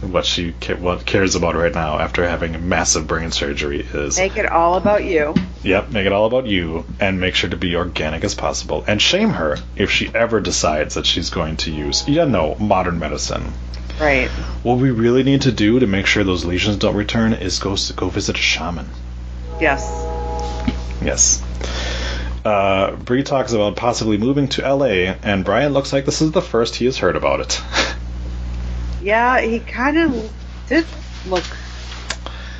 [0.01, 4.37] what she ca- what cares about right now after having massive brain surgery is make
[4.37, 5.33] it all about you.
[5.63, 8.85] Yep, make it all about you and make sure to be organic as possible.
[8.87, 12.99] And shame her if she ever decides that she's going to use, you know, modern
[12.99, 13.51] medicine.
[13.99, 14.29] Right.
[14.61, 17.75] What we really need to do to make sure those lesions don't return is go
[17.95, 18.87] go visit a shaman.
[19.59, 19.81] Yes.
[21.01, 21.43] Yes.
[22.47, 26.41] Uh, Brie talks about possibly moving to LA, and Bryan looks like this is the
[26.41, 27.61] first he has heard about it.
[28.99, 30.33] Yeah, he kind of
[30.67, 30.85] did
[31.27, 31.43] look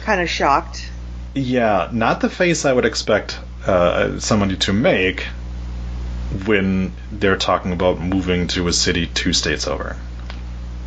[0.04, 0.90] kind of shocked.
[1.34, 5.24] yeah, not the face I would expect uh, somebody to make,
[6.46, 9.98] when they're talking about moving to a city two states over.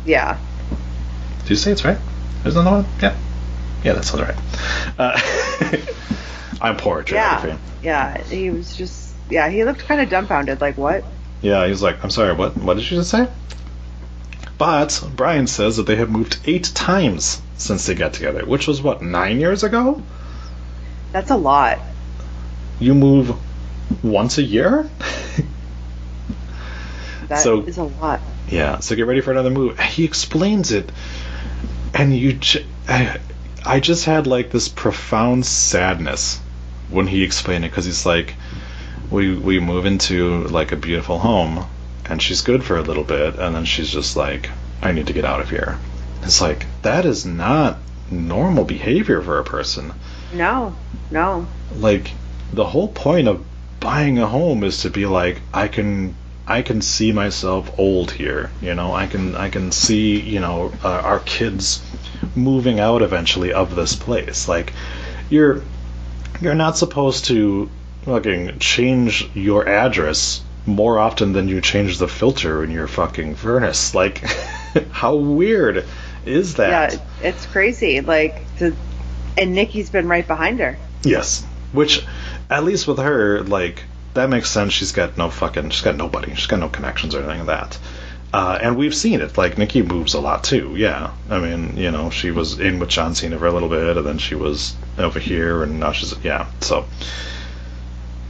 [0.05, 0.39] Yeah.
[1.45, 1.97] Two states, right?
[2.45, 2.85] Is that the one?
[3.01, 3.15] Yeah.
[3.83, 4.37] Yeah, that sounds right.
[4.97, 5.19] Uh,
[6.61, 7.57] I'm poor at geography.
[7.83, 8.15] Yeah.
[8.15, 8.23] Yeah.
[8.23, 9.13] He was just.
[9.29, 9.49] Yeah.
[9.49, 10.61] He looked kind of dumbfounded.
[10.61, 11.03] Like what?
[11.41, 12.55] Yeah, he was like, I'm sorry, what?
[12.57, 13.27] What did you just say?
[14.57, 18.79] But Bryan says that they have moved eight times since they got together, which was
[18.81, 20.03] what nine years ago.
[21.11, 21.79] That's a lot.
[22.79, 23.35] You move
[24.03, 24.87] once a year.
[27.27, 28.19] That is So- a lot.
[28.49, 29.79] Yeah, so get ready for another move.
[29.79, 30.91] He explains it,
[31.93, 33.17] and you, j- I,
[33.65, 36.41] I just had like this profound sadness
[36.91, 38.35] when he explained it because he's like,
[39.09, 41.65] we we move into like a beautiful home,
[42.05, 44.49] and she's good for a little bit, and then she's just like,
[44.81, 45.79] I need to get out of here.
[46.23, 47.77] It's like that is not
[48.09, 49.93] normal behavior for a person.
[50.33, 50.75] No.
[51.09, 51.47] No.
[51.77, 52.11] Like
[52.53, 53.43] the whole point of
[53.79, 56.15] buying a home is to be like I can
[56.47, 58.51] I can see myself old here.
[58.61, 61.81] You know, I can I can see you know uh, our kids
[62.35, 64.47] moving out eventually of this place.
[64.47, 64.73] Like
[65.29, 65.63] you're
[66.41, 67.69] you're not supposed to
[68.03, 73.95] fucking change your address more often than you change the filter in your fucking furnace.
[73.95, 74.17] Like
[74.91, 75.85] how weird
[76.25, 76.93] is that?
[76.93, 77.29] Yeah.
[77.29, 78.01] It's crazy.
[78.01, 78.75] Like to.
[79.37, 80.77] And Nikki's been right behind her.
[81.03, 81.45] Yes.
[81.71, 82.05] Which,
[82.49, 84.73] at least with her, like, that makes sense.
[84.73, 86.35] She's got no fucking, she's got nobody.
[86.35, 87.79] She's got no connections or anything like that.
[88.33, 89.37] Uh, and we've seen it.
[89.37, 90.75] Like, Nikki moves a lot too.
[90.75, 91.13] Yeah.
[91.29, 94.05] I mean, you know, she was in with John Cena for a little bit, and
[94.05, 96.47] then she was over here, and now she's, yeah.
[96.61, 96.85] So,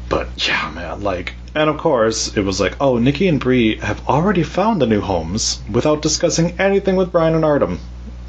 [0.09, 4.07] but yeah, man, like, and of course, it was like, oh, Nikki and Brie have
[4.07, 7.79] already found the new homes without discussing anything with Bryan and Artem.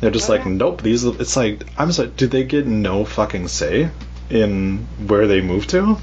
[0.00, 0.82] They're just like, nope.
[0.82, 1.04] These.
[1.06, 2.08] are- It's like, I'm sorry.
[2.16, 3.88] Did they get no fucking say
[4.30, 5.96] in where they move to?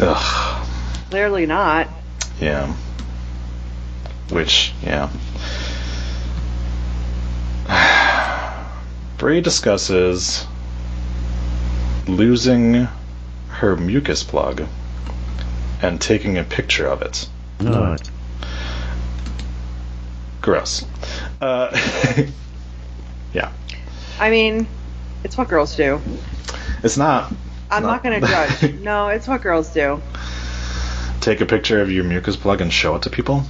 [0.00, 0.66] Ugh.
[1.10, 1.88] Clearly not.
[2.40, 2.74] Yeah.
[4.30, 5.10] Which, yeah.
[9.18, 10.46] Brie discusses
[12.06, 12.88] losing
[13.48, 14.62] her mucus plug
[15.82, 17.28] and taking a picture of it.
[17.60, 18.10] Alright.
[20.40, 20.86] Gross.
[21.40, 21.76] Uh,
[23.34, 23.52] yeah.
[24.20, 24.66] I mean,
[25.24, 26.00] it's what girls do.
[26.82, 27.32] It's not.
[27.70, 28.80] I'm not, Not- going to judge.
[28.80, 30.00] No, it's what girls do.
[31.20, 33.42] Take a picture of your mucus plug and show it to people.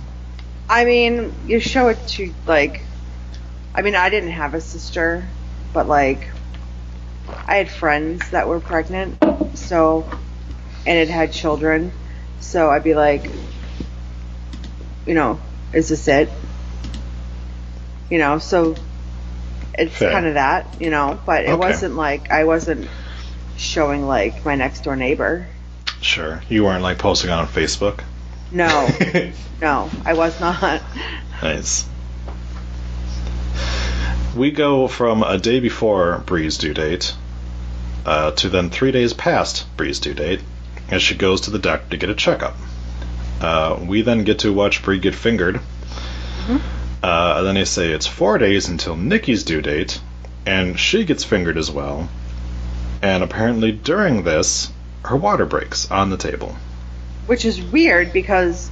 [0.69, 2.81] I mean, you show it to like.
[3.75, 5.25] I mean, I didn't have a sister,
[5.73, 6.29] but like,
[7.47, 9.17] I had friends that were pregnant,
[9.55, 10.09] so,
[10.87, 11.93] and it had children,
[12.41, 13.31] so I'd be like,
[15.07, 15.41] you know,
[15.73, 16.31] is this it?
[18.11, 18.77] You know, so
[19.75, 21.57] it's kind of that, you know, but it Okay.
[21.57, 22.89] wasn't like I wasn't
[23.57, 25.47] showing like my next door neighbor.
[26.01, 26.43] Sure.
[26.49, 28.01] You weren't like posting on Facebook.
[28.51, 28.89] No,
[29.61, 30.83] no, I was not.
[31.43, 31.89] Nice.
[34.39, 37.13] We go from a day before Brie's due date
[38.07, 40.41] uh, to then three days past Brie's due date
[40.93, 42.55] as she goes to the doctor to get a checkup.
[43.41, 45.61] Uh, we then get to watch Brie get fingered.
[47.03, 50.01] Uh, and then they say it's four days until Nikki's due date,
[50.47, 52.09] and she gets fingered as well.
[53.03, 54.71] And apparently during this,
[55.05, 56.55] her water breaks on the table.
[57.27, 58.71] which is weird because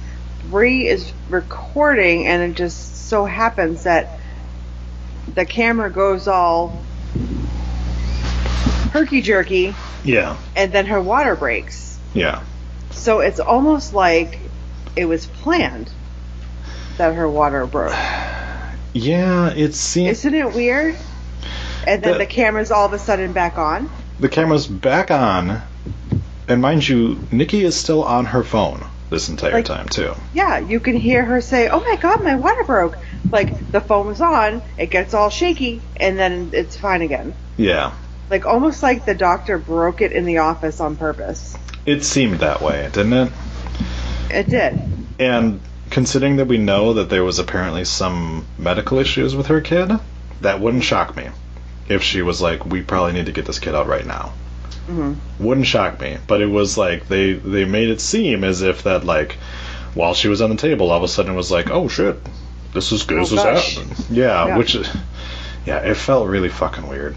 [0.49, 4.16] Brie is recording, and it just so happens that
[5.33, 6.81] the camera goes all
[8.91, 10.35] herky jerky, Yeah.
[10.55, 11.97] and then her water breaks.
[12.13, 12.41] Yeah.
[12.91, 14.39] So it's almost like
[14.95, 15.89] it was planned
[16.97, 17.93] that her water broke.
[18.93, 20.19] Yeah, it seems.
[20.19, 20.95] Isn't it weird?
[21.85, 23.89] And then The- the camera's all of a sudden back on.
[24.19, 25.61] the camera's back on,
[26.47, 30.15] and mind you, Nikki is still on her phone this entire Like- time too.
[30.33, 32.97] Yeah, you can hear her say, "Oh my god, my water broke!"
[33.31, 37.33] Like the phone was on, it gets all shaky, and then it's fine again.
[37.57, 37.93] Yeah,
[38.29, 41.57] Like almost like the doctor broke it in the office on purpose.
[41.85, 43.31] it seemed that way, didn't it?
[44.29, 44.79] It did.
[45.19, 45.59] And
[45.89, 49.91] considering that we know that there was apparently some medical issues with her kid,
[50.41, 51.29] that wouldn't shock me.
[51.89, 54.33] If she was like, "We probably need to get this kid out right now,"
[54.87, 56.17] hmm wouldn't shock me.
[56.27, 59.37] But it was like they they made it seem as if that like
[59.95, 62.19] while she was on the table, all of a sudden it was like, "Oh shit,
[62.77, 63.75] this is good this Oh, is gosh.
[63.75, 64.57] happening." Yeah, Yeah.
[64.57, 64.75] which
[65.65, 67.15] yeah, it felt really fucking weird.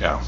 [0.00, 0.20] Yeah.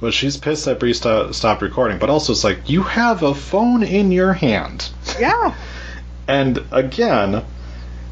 [0.00, 3.34] But she's pissed that Brie sto- stopped recording, but also it's like you have a
[3.34, 4.88] phone in your hand,
[5.20, 5.54] Yeah.
[6.28, 7.44] and again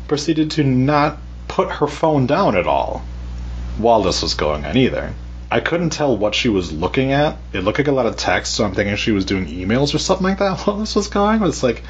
[0.09, 1.19] proceeded to not
[1.49, 3.03] put her phone down at all
[3.79, 5.13] while this was going on either.
[5.53, 7.37] I couldn't tell what she was looking at.
[7.53, 9.99] It looked like a lot of text, so I'm thinking she was doing emails or
[9.99, 11.41] something like that while this was going.
[11.41, 11.83] But it's like,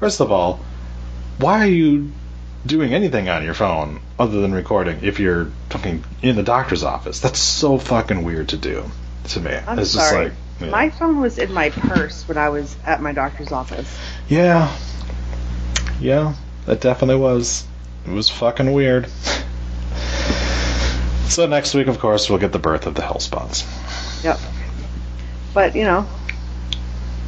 [0.00, 0.60] first of all,
[1.38, 2.10] why are you
[2.66, 7.20] doing anything on your phone other than recording if you're fucking in the doctor's office?
[7.20, 8.84] That's so fucking weird to do
[9.28, 9.54] to me.
[9.66, 10.28] I'm it's sorry.
[10.28, 10.70] just like, yeah.
[10.70, 13.98] My phone was in my purse when I was at my doctor's office.
[14.28, 14.74] yeah,
[16.00, 16.34] yeah,
[16.66, 17.66] that definitely was.
[18.06, 19.08] It was fucking weird.
[21.28, 23.64] so next week, of course, we'll get the birth of the Hellspawns.
[24.24, 24.38] Yep.
[25.52, 26.06] But you know,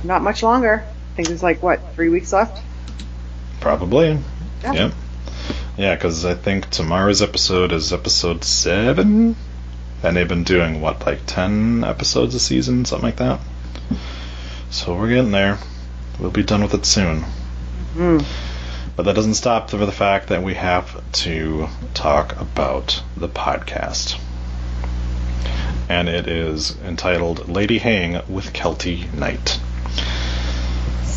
[0.04, 0.84] not much longer.
[0.86, 2.62] I think there's like what three weeks left.
[3.60, 4.18] Probably.
[4.62, 4.72] Yeah.
[4.72, 4.92] Yep.
[5.78, 9.36] Yeah, because I think tomorrow's episode is episode seven,
[10.02, 13.38] and they've been doing what, like ten episodes a season, something like that.
[14.70, 15.56] So we're getting there.
[16.18, 17.24] We'll be done with it soon.
[17.94, 18.24] Mm.
[18.96, 24.20] But that doesn't stop for the fact that we have to talk about the podcast.
[25.88, 29.60] And it is entitled Lady Gang with Keltie Knight.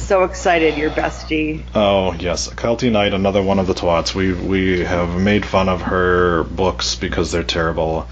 [0.02, 1.64] So excited, your bestie.
[1.74, 4.14] Oh yes, Keltie Knight, another one of the twats.
[4.14, 8.08] We we have made fun of her books because they're terrible.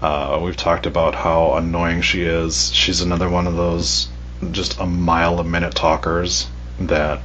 [0.00, 2.72] Uh, we've talked about how annoying she is.
[2.72, 4.08] She's another one of those
[4.52, 6.46] just a mile a minute talkers
[6.78, 7.20] that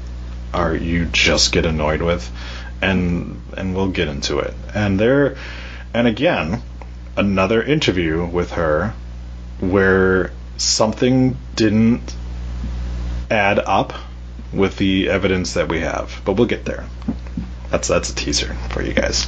[0.53, 2.29] are you just get annoyed with,
[2.81, 4.53] and and we'll get into it.
[4.73, 5.37] And there,
[5.93, 6.63] and again,
[7.15, 8.93] another interview with her
[9.59, 12.15] where something didn't
[13.29, 13.93] add up
[14.53, 16.85] with the evidence that we have, but we'll get there.
[17.69, 19.27] That's that's a teaser for you guys.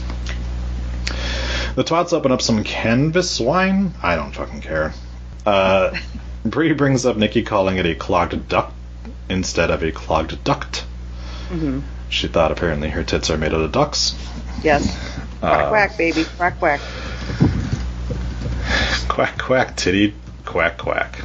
[1.76, 3.94] The twats open up some canvas wine.
[4.02, 4.94] I don't fucking care.
[5.46, 5.96] Uh,
[6.46, 8.74] Brie brings up Nikki calling it a clogged duct
[9.30, 10.86] instead of a clogged duct.
[11.50, 14.16] hmm She thought apparently her tits are made out of ducks.
[14.64, 14.96] Yes.
[15.40, 16.24] Quack Uh, quack, baby.
[16.38, 16.80] Quack quack.
[19.08, 20.14] Quack quack titty
[20.46, 21.20] quack quack.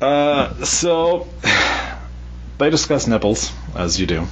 [0.00, 1.26] Uh, so
[2.58, 4.26] they discuss nipples as you do.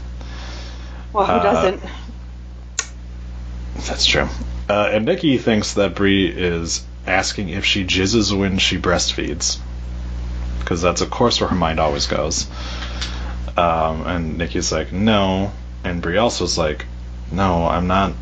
[1.13, 1.83] Well, who Uh, doesn't?
[3.87, 4.29] That's true.
[4.69, 9.59] Uh, and Nikki thinks that Brie is asking if she jizzes when she breastfeeds,
[10.61, 12.47] because that's of course where her mind always goes.
[13.57, 15.53] Um, and Nikki's like, no,
[15.85, 16.87] and Brie also's like,
[17.31, 18.13] no, I'm not.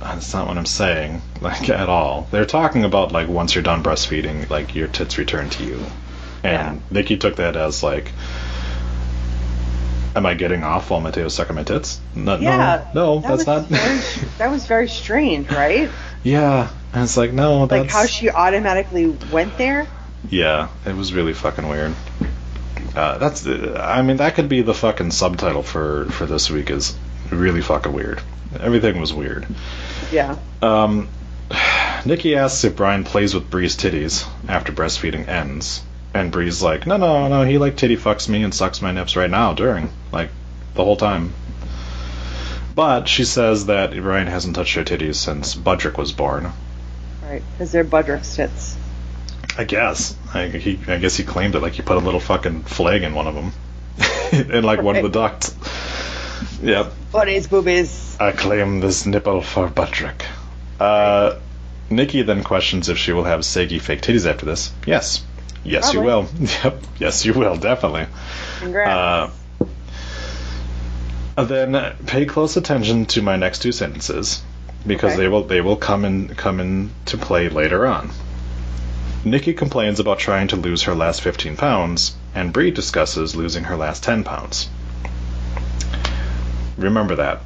[0.00, 2.26] That's not what I'm saying, like at all.
[2.30, 5.80] They're talking about like once you're done breastfeeding, like your tits return to you,
[6.44, 6.82] and Yeah.
[6.90, 8.10] Nikki took that as like.
[10.16, 12.00] Am I getting off while Matteo's sucking my tits?
[12.14, 13.66] No, Yeah, no, no, that that's not.
[13.66, 14.00] Very,
[14.38, 15.90] that was very strange, right?
[16.22, 19.88] Yeah, and it's like no, that's Like how she automatically went there.
[20.30, 21.94] yeah, it was really fucking weird.
[22.94, 26.96] Uh, that's I mean that could be the fucking subtitle for for this week is
[27.30, 28.20] really fucking weird.
[28.60, 29.46] Everything was weird.
[30.12, 30.36] Yeah.
[30.62, 31.08] Um,
[32.04, 35.82] Nikki asks if Bryan plays with Brie's titties after breastfeeding ends,
[36.14, 39.16] and Brie's like, no, no, no, he like titty fucks me and sucks my nips
[39.16, 40.30] right now during like
[40.74, 41.34] the whole time.
[42.74, 46.52] But she says that Ryan hasn't touched her titties since Budrick was born.
[47.22, 47.42] Right.
[47.52, 48.76] Because they're Budrick's tits.
[49.56, 50.16] I guess.
[50.32, 53.14] I, he, I guess he claimed it like he put a little fucking flag in
[53.14, 53.52] one of them,
[54.54, 55.54] in like one of the ducts.
[56.62, 56.92] Yep.
[57.12, 58.16] Bunny's boobies.
[58.18, 60.22] I claim this nipple for Budrick.
[60.80, 61.38] Uh,
[61.90, 64.72] Nikki then questions if she will have saggy fake titties after this.
[64.86, 65.22] Yes.
[65.64, 66.28] Yes, you will.
[66.40, 66.82] Yep.
[66.98, 67.56] Yes, you will.
[67.56, 68.06] Definitely.
[68.58, 69.32] Congrats.
[69.60, 69.66] Uh,
[71.36, 74.42] uh then uh, pay close attention to my next two sentences
[74.86, 75.22] because Okay.
[75.22, 78.10] they will they will come in come into play later on.
[79.24, 83.76] Nikki complains about trying to lose her last 15 pounds, and Brie discusses losing her
[83.76, 84.68] last 10 pounds.
[86.76, 87.40] Remember that,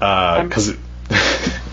[0.00, 0.74] uh, um, because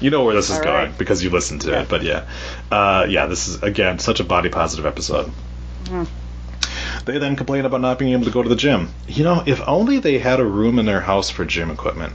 [0.00, 0.98] you know where this is All going right.
[0.98, 1.82] because you listened to Yeah.
[1.82, 1.88] it.
[1.88, 2.24] But yeah,
[2.70, 5.30] uh, yeah, this is again such a body positive episode.
[5.84, 6.06] Mhm.
[7.04, 8.88] They then complain about not being able to go to the gym.
[9.06, 12.12] You know, if only they had a room in their house for gym equipment.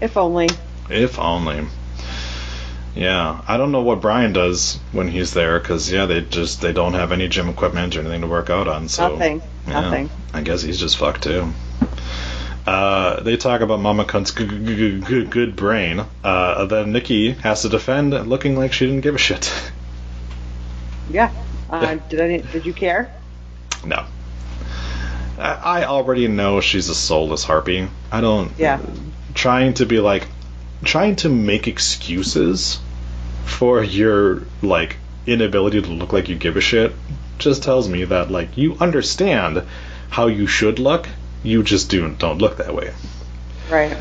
[0.00, 0.48] if only.
[0.88, 1.66] If only.
[2.94, 6.72] Yeah, I don't know what Bryan does when he's there because yeah, they just they
[6.72, 8.88] don't have any gym equipment or anything to work out on.
[8.88, 9.42] So Nothing.
[9.66, 10.10] yeah, Nothing.
[10.34, 11.52] I guess he's just fucked too.
[12.68, 16.04] Uh, they talk about Mama Cunt's g- g- g- good brain.
[16.22, 19.50] Uh, then Nikki has to defend, looking like she didn't give a shit.
[21.10, 21.30] Yeah.
[21.70, 22.36] Uh, did I?
[22.52, 23.10] Did you care?
[23.82, 24.04] no.
[25.38, 27.88] I I already know she's a soulless harpy.
[28.12, 28.52] I don't.
[28.58, 28.78] Yeah.
[29.32, 30.26] Trying to be like,
[30.84, 32.78] trying to make excuses
[33.46, 34.96] for your like
[35.26, 36.92] inability to look like you give a shit
[37.38, 39.62] just tells me that like you understand
[40.10, 41.08] how you should look.
[41.42, 42.92] You just do don't look that way.
[43.70, 43.96] Right.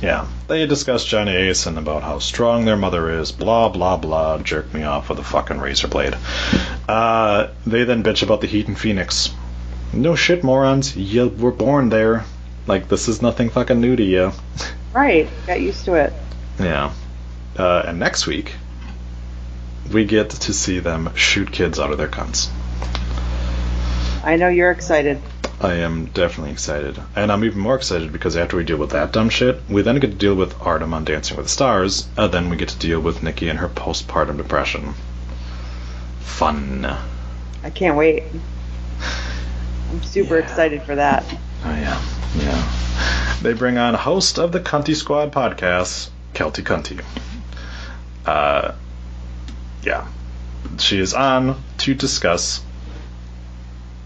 [0.00, 0.26] Yeah.
[0.48, 4.72] They discuss Johnny Ace and about how strong their mother is, blah, blah, blah, jerk
[4.72, 6.16] me off with a fucking razor blade.
[6.88, 9.30] Uh, they then bitch about the heat in Phoenix.
[9.92, 10.96] No shit, morons.
[10.96, 12.24] You were born there.
[12.66, 14.32] Like, this is nothing fucking new to you.
[14.92, 15.28] Right.
[15.46, 16.12] Got used to it.
[16.58, 16.92] Yeah.
[17.56, 18.54] Uh, and next week,
[19.92, 22.48] we get to see them shoot kids out of their cunts.
[24.22, 25.20] I know you're excited.
[25.60, 26.98] I am definitely excited.
[27.14, 29.98] And I'm even more excited because after we deal with that dumb shit, we then
[30.00, 32.78] get to deal with Artem on Dancing with the Stars, and then we get to
[32.78, 34.92] deal with Nikki and her postpartum depression.
[36.20, 36.84] Fun.
[37.64, 38.24] I can't wait.
[39.90, 40.42] I'm super Yeah.
[40.44, 41.24] excited for that.
[41.64, 42.02] Oh, yeah.
[42.36, 43.36] Yeah.
[43.40, 47.02] They bring on host of the Cunty Squad podcast, Keltie Cunty.
[48.26, 48.72] Uh,
[49.82, 50.06] yeah.
[50.78, 52.60] She is on to discuss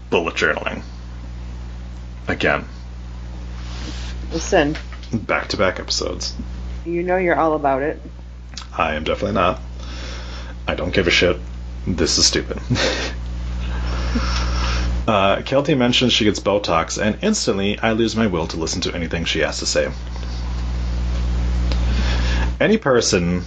[0.09, 0.83] bullet journaling.
[2.27, 2.65] Again,
[4.31, 4.77] Listen,
[5.11, 6.33] back to back episodes.
[6.85, 8.01] you know you're all about it.
[8.77, 9.59] I am definitely not.
[10.67, 11.37] I don't give a shit.
[11.85, 12.57] This is stupid.
[15.07, 18.95] uh, Keltie mentions she gets Botox, and instantly I lose my will to listen to
[18.95, 19.91] anything she has to say.
[22.59, 23.43] Any person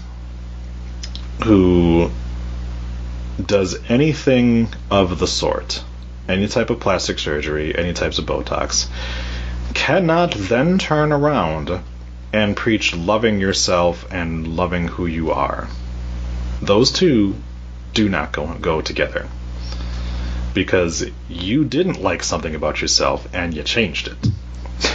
[1.44, 2.10] who
[3.44, 5.82] does anything of the sort,
[6.28, 8.88] any type of plastic surgery, any types of Botox,
[9.74, 11.80] cannot then turn around
[12.32, 15.68] and preach loving yourself and loving who you are.
[16.60, 17.36] Those two
[17.92, 19.28] do not go go together.
[20.52, 24.16] Because you didn't like something about yourself and you changed it.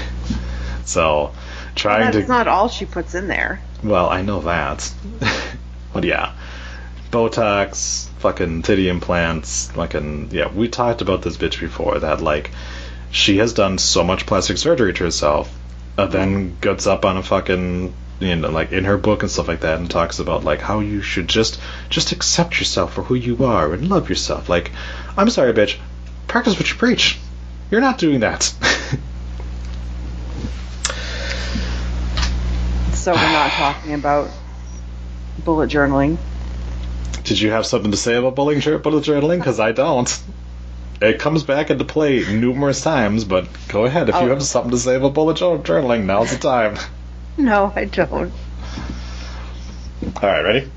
[0.86, 1.34] so
[1.76, 3.62] trying That's to That's not all she puts in there.
[3.84, 4.92] well, I know that.
[5.94, 6.34] but yeah.
[7.12, 12.52] Botox, fucking titty implants, fucking yeah, we talked about this bitch before that like
[13.12, 15.54] she has done so much plastic surgery to herself,
[15.98, 19.48] uh, then gets up on a fucking you know like in her book and stuff
[19.48, 21.60] like that and talks about like how you should just
[21.90, 24.50] just accept yourself for who you are and love yourself.
[24.50, 24.72] Like,
[25.18, 25.78] I'm sorry, bitch,
[26.28, 27.20] practice what you preach.
[27.72, 28.54] You're not doing that.
[33.00, 34.30] So we're not talking about
[35.46, 36.18] bullet journaling.
[37.30, 39.38] Did you have something to say about bullying bullet journaling?
[39.38, 40.20] Because I don't.
[41.00, 44.10] It comes back into play numerous times, but go ahead.
[44.10, 44.30] If you Oh.
[44.30, 46.80] have something to say about bullet jour- journaling, now's the time.
[47.38, 48.34] No, I don't.
[50.24, 50.72] All right, ready?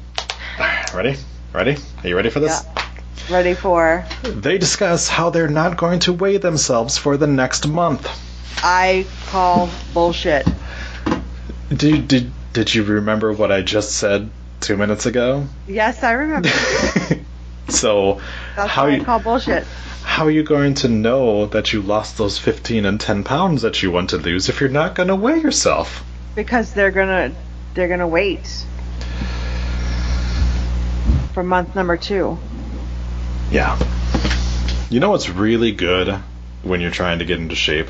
[0.95, 1.17] Ready?
[1.55, 1.77] Ready?
[2.05, 2.63] Are you ready for this?
[3.31, 4.05] Ready for?
[4.23, 8.07] They discuss how they're not going to weigh themselves for the next month.
[8.63, 10.47] I call bullshit.
[11.75, 14.29] Did did did you remember what I just said
[14.63, 15.47] two minutes ago?
[15.67, 16.49] Yes, I remember.
[17.69, 18.21] so
[18.57, 19.65] That's how you, call bullshit.
[20.05, 23.83] how are you going to know that you lost those 15 and 10 pounds that
[23.83, 26.05] you want to lose if you're not going to weigh yourself?
[26.35, 27.33] Because they're gonna
[27.75, 28.65] they're gonna wait
[31.35, 32.39] for month number two.
[33.51, 33.79] Yeah.
[34.91, 36.09] You know what's really good
[36.63, 37.89] when you're trying to get into shape?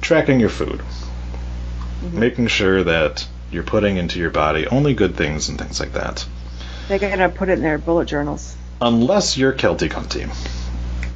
[0.00, 0.80] Tracking your food.
[2.00, 2.18] Mm-hmm.
[2.18, 6.26] Making sure that you're putting into your body only good things and things like that.
[6.88, 8.56] They're gonna put it in their bullet journals.
[8.80, 10.28] Unless you're Keltie Cunty.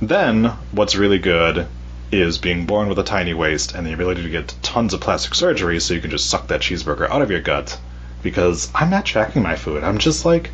[0.00, 1.66] Then, what's really good
[2.12, 5.34] is being born with a tiny waist and the ability to get tons of plastic
[5.34, 7.78] surgery so you can just suck that cheeseburger out of your gut.
[8.22, 9.82] Because I'm not tracking my food.
[9.82, 10.50] I'm just like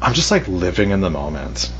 [0.00, 1.70] I'm just like living in the moment.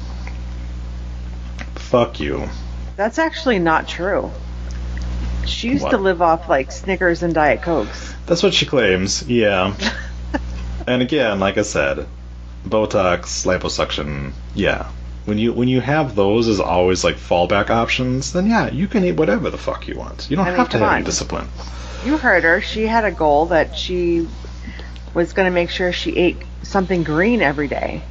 [1.74, 2.48] Fuck you.
[2.96, 4.30] That's actually not true.
[5.46, 5.90] She used What?
[5.90, 8.14] to live off like Snickers and Diet Cokes.
[8.26, 9.74] That's what she claims, yeah.
[10.86, 12.06] and again, like I said,
[12.66, 14.90] Botox, liposuction, yeah.
[15.26, 19.04] When you when you have those as always like fallback options, then yeah, you can
[19.04, 20.28] eat whatever the fuck you want.
[20.28, 21.48] You don't I mean, have to have any discipline.
[22.04, 22.60] You heard her.
[22.60, 24.28] She had a goal that she
[25.14, 28.02] was going to make sure she ate something green every day.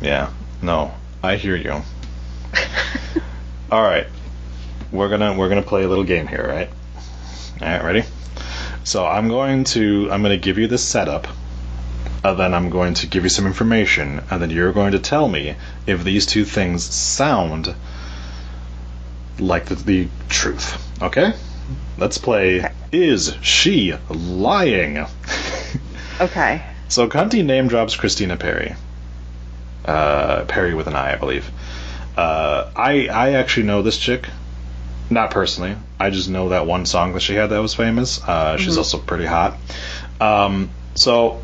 [0.00, 0.30] Yeah.
[0.60, 0.92] No,
[1.22, 1.82] I hear you.
[3.70, 4.06] All right,
[4.92, 6.68] we're gonna we're gonna play a little game here, right?
[7.60, 8.04] All right, ready?
[8.84, 11.26] So I'm going to I'm going to give you the setup,
[12.24, 15.28] and then I'm going to give you some information, and then you're going to tell
[15.28, 17.74] me if these two things sound
[19.38, 20.82] like the, the truth.
[21.02, 21.32] Okay?
[21.98, 22.60] Let's play.
[22.60, 22.74] Okay.
[22.92, 25.06] Is she lying?
[26.20, 26.62] Okay.
[26.88, 28.74] So Cunty name drops Christina Perri.
[29.86, 31.50] Uh, Perri with an I, I believe.
[32.14, 34.28] Uh, I I actually know this chick,
[35.10, 35.76] not personally.
[35.98, 38.22] I just know that one song that she had that was famous.
[38.22, 39.56] Uh, she's also pretty hot.
[40.20, 41.40] Um, so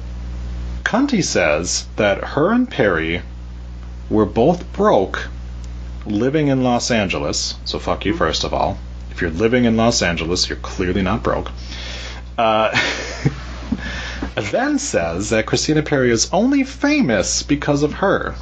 [0.84, 3.22] Cunty says that her and Perri
[4.08, 5.28] were both broke,
[6.06, 7.56] living in Los Angeles.
[7.64, 8.78] So fuck you, first of all.
[9.10, 11.50] If you're living in Los Angeles, you're clearly not broke.
[12.38, 12.78] Uh,
[14.36, 18.34] then says that Christina Perri is only famous because of her.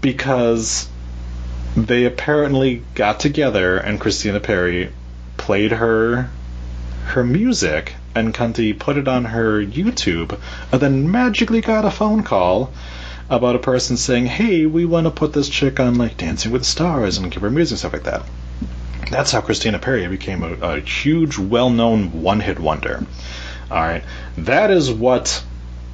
[0.00, 0.88] Because
[1.76, 4.90] they apparently got together and Christina Perri
[5.36, 6.30] played her
[7.06, 10.38] her music and Cunty put it on her YouTube
[10.70, 12.72] and then magically got a phone call
[13.28, 16.62] about a person saying, Hey, we want to put this chick on like Dancing with
[16.62, 18.22] the Stars and give her music and stuff like that.
[19.10, 23.04] That's how Christina Perri became a, a huge, well known one hit wonder.
[23.70, 24.04] Alright.
[24.38, 25.42] That is what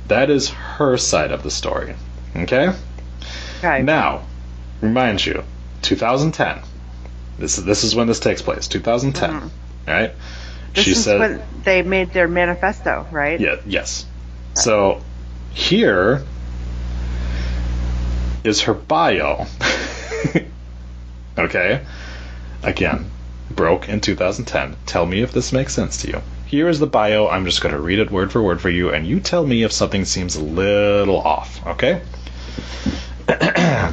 [0.08, 1.94] that is her side of the story.
[2.36, 2.72] Okay?
[3.58, 3.82] Okay.
[3.82, 4.22] Now,
[4.80, 5.44] remind you,
[5.82, 6.60] 2010.
[7.38, 8.68] This is this is when this takes place.
[8.68, 9.30] 2010.
[9.30, 9.50] Mhm.
[9.86, 10.12] Right?
[10.74, 13.40] this she is said when they made their manifesto, right?
[13.40, 14.06] yeah, yes.
[14.54, 15.00] So
[15.52, 16.24] here
[18.44, 19.46] is her bio.
[21.38, 21.84] okay?
[22.62, 23.10] Again,
[23.50, 24.76] broke in 2010.
[24.86, 26.22] Tell me if this makes sense to you.
[26.46, 27.28] Here is the bio.
[27.28, 29.62] I'm just going to read it word for word for you, and you tell me
[29.62, 32.02] if something seems a little off, okay?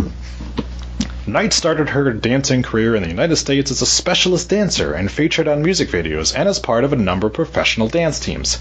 [1.30, 5.46] Knight started her dancing career in the United States as a specialist dancer and featured
[5.46, 8.58] on music videos and as part of a number of professional dance teams.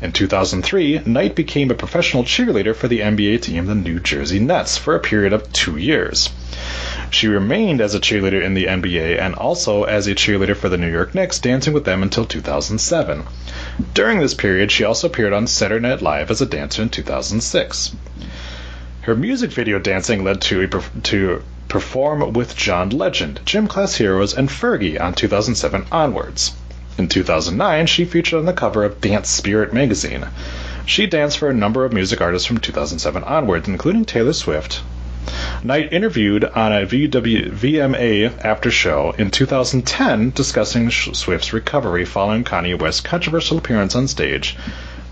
[0.00, 4.78] In 2003, Knight became a professional cheerleader for the NBA team, the New Jersey Nets,
[4.78, 6.30] for a period of two years.
[7.10, 10.78] She remained as a cheerleader in the NBA and also as a cheerleader for the
[10.78, 13.24] New York Knicks, dancing with them until 2007.
[13.92, 17.94] During this period, she also appeared on Saturday Night Live as a dancer in 2006.
[19.06, 24.34] Her music video dancing led to perf- to perform with John Legend, Gym Class Heroes,
[24.34, 26.56] and Fergie on 2007 onwards.
[26.98, 30.26] In 2009, she featured on the cover of Dance Spirit magazine.
[30.86, 34.82] She danced for a number of music artists from 2007 onwards, including Taylor Swift.
[35.62, 42.76] Knight interviewed on a VW, VMA after show in 2010 discussing Swift's recovery following Kanye
[42.76, 44.56] West's controversial appearance on stage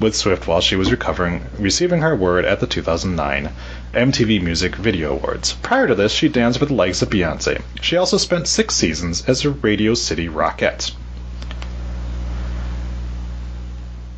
[0.00, 3.50] with Swift while she was recovering, receiving her award at the 2009
[3.94, 5.52] MTV Music Video Awards.
[5.54, 7.62] Prior to this, she danced with the likes of Beyonce.
[7.80, 10.92] She also spent six seasons as a Radio City Rockette.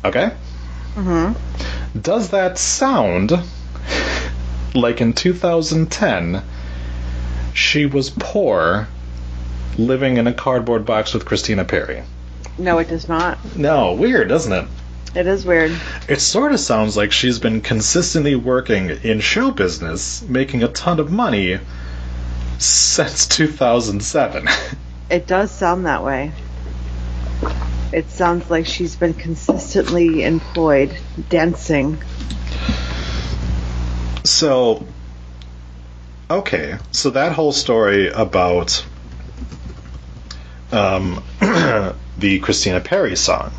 [0.03, 0.31] Okay?
[0.95, 1.99] Mm-hmm.
[1.99, 3.31] Does that sound
[4.73, 6.43] like in 2010
[7.53, 8.87] she was poor
[9.77, 12.03] living in a cardboard box with Christina Perri?
[12.57, 13.37] No, it does not.
[13.55, 14.67] No, weird, doesn't it?
[15.17, 15.71] It is weird.
[16.07, 20.99] It sort of sounds like she's been consistently working in show business, making a ton
[20.99, 21.59] of money
[22.59, 24.47] since 2007.
[25.09, 26.33] It does sound that way.
[27.93, 30.93] It sounds like she's been consistently employed
[31.29, 31.97] dancing.
[34.25, 34.85] So,
[36.29, 38.85] okay, so that whole story about
[40.73, 43.53] um, the Christina Perri song,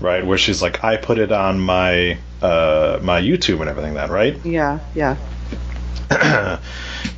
[0.00, 4.10] right, where she's like, I put it on my uh, my YouTube and everything, that
[4.10, 4.36] right?
[4.44, 5.16] Yeah, yeah.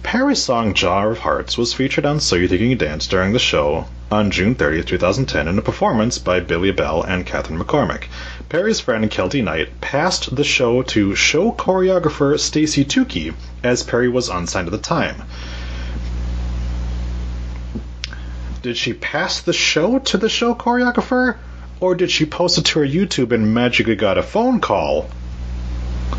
[0.02, 3.32] Perri's song Jar of Hearts was featured on So You Think You Can Dance during
[3.32, 8.04] the show on June 30th, 2010, in a performance by Billy Bell and Kathryn McCormick.
[8.48, 14.30] Perri's friend Keltie Knight passed the show to show choreographer Stacey Tookey, as Perri was
[14.30, 15.22] unsigned at the time.
[18.62, 21.36] Did she pass the show to the show choreographer?
[21.80, 25.08] Or did she post it to her YouTube and magically got a phone call?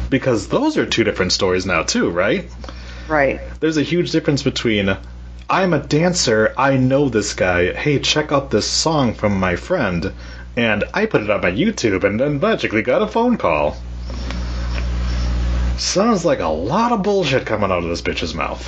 [0.09, 2.49] Because those are two different stories now, too, right?
[3.07, 3.39] Right.
[3.59, 4.95] there's a huge difference between
[5.49, 10.13] I'm a dancer, I know this guy, hey, check out this song from my friend,
[10.55, 13.75] and I put it on my YouTube and then magically got a phone call.
[15.77, 18.61] Sounds like a lot of bullshit coming out of this bitch's mouth.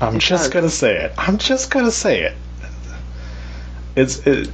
[0.00, 0.52] I'm It just does.
[0.52, 1.12] gonna say it.
[1.18, 2.34] I'm just gonna say it.
[3.96, 4.50] It's it,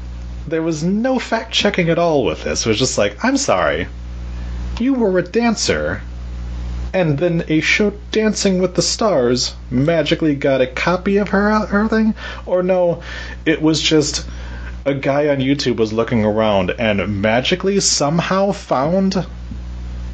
[0.47, 2.65] there was no fact checking at all with this.
[2.65, 3.87] It was just like, I'm sorry,
[4.79, 6.03] you were a dancer,
[6.93, 11.89] and then a show Dancing with the Stars magically got a copy of her her
[11.89, 12.15] thing,
[12.47, 13.03] or no,
[13.45, 14.27] it was just
[14.85, 19.27] a guy on YouTube was looking around and magically somehow found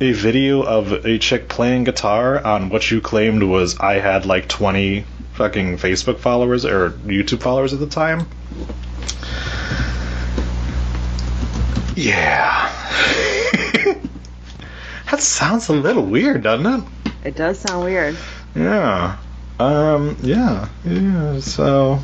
[0.01, 4.49] a video of a chick playing guitar on what you claimed was I had like
[4.49, 5.05] 20
[5.35, 8.27] fucking Facebook followers or YouTube followers at the time.
[11.97, 12.71] Yeah.
[15.11, 16.85] that sounds a little weird, doesn't it?
[17.25, 18.17] It does sound weird.
[18.55, 19.17] Yeah.
[19.59, 20.69] Um, yeah.
[20.85, 21.99] Yeah, so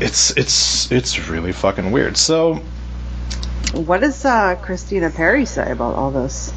[0.00, 2.16] it's it's it's really fucking weird.
[2.16, 2.56] So,
[3.74, 6.52] What does uh, Christina Perri say about all this?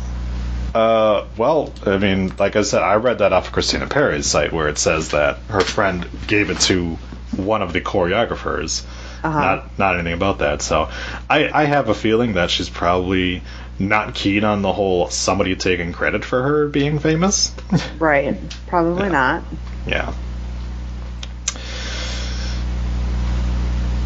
[0.73, 4.51] uh, well, I mean, like I said, I read that off of Christina Perri's site
[4.51, 6.97] where it says that her friend gave it to
[7.37, 8.83] one of the choreographers.
[9.23, 9.39] Uh-huh.
[9.39, 10.61] Not not anything about that.
[10.61, 10.89] So
[11.29, 13.41] I I have a feeling that she's probably
[13.79, 17.53] not keen on the whole somebody taking credit for her being famous.
[17.99, 18.37] Right.
[18.67, 19.43] Probably not.
[19.87, 20.13] yeah.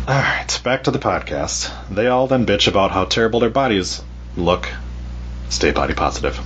[0.07, 1.70] All right, back to the podcast.
[1.93, 4.01] They all then bitch about how terrible their bodies
[4.38, 4.70] look.
[5.49, 6.39] Stay body positive.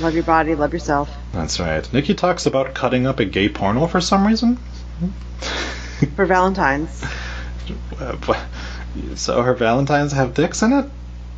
[0.00, 1.10] Love your body, love yourself.
[1.32, 1.92] That's right.
[1.92, 4.58] Nikki talks about cutting up a gay porno for some reason.
[6.16, 7.02] For Valentine's.
[7.98, 8.16] Uh,
[9.14, 10.86] so her Valentines have dicks in it?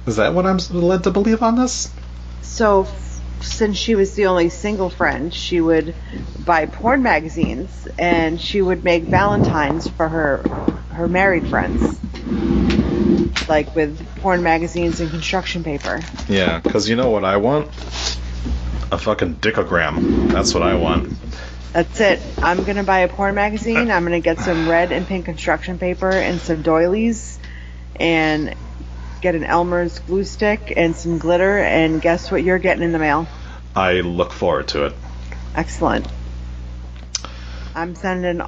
[0.06, 1.92] Is that what I'm led to believe on this?
[2.42, 5.94] So, f- since she was the only single friend, she would
[6.44, 10.38] buy porn magazines and she would make Valentines for her
[10.92, 11.98] her married friends.
[13.48, 16.00] Like with porn magazines and construction paper.
[16.28, 17.68] Yeah, because you know what I want?
[18.92, 20.30] A fucking dickogram.
[20.32, 21.12] That's what I want.
[21.72, 22.20] That's it.
[22.38, 23.90] I'm gonna buy a porn magazine.
[23.90, 27.38] I'm gonna get some red and pink construction paper and some doilies,
[27.96, 28.54] and
[29.20, 31.58] get an Elmer's glue stick and some glitter.
[31.58, 32.42] And guess what?
[32.42, 33.28] You're getting in the mail.
[33.76, 34.94] I look forward to it.
[35.54, 36.08] Excellent.
[37.74, 38.42] I'm sending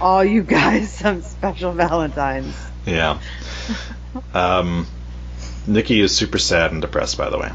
[0.00, 2.56] all you guys some special Valentines.
[2.86, 3.20] Yeah.
[4.32, 4.86] Um,
[5.66, 7.50] Nikki is super sad and depressed, by the way.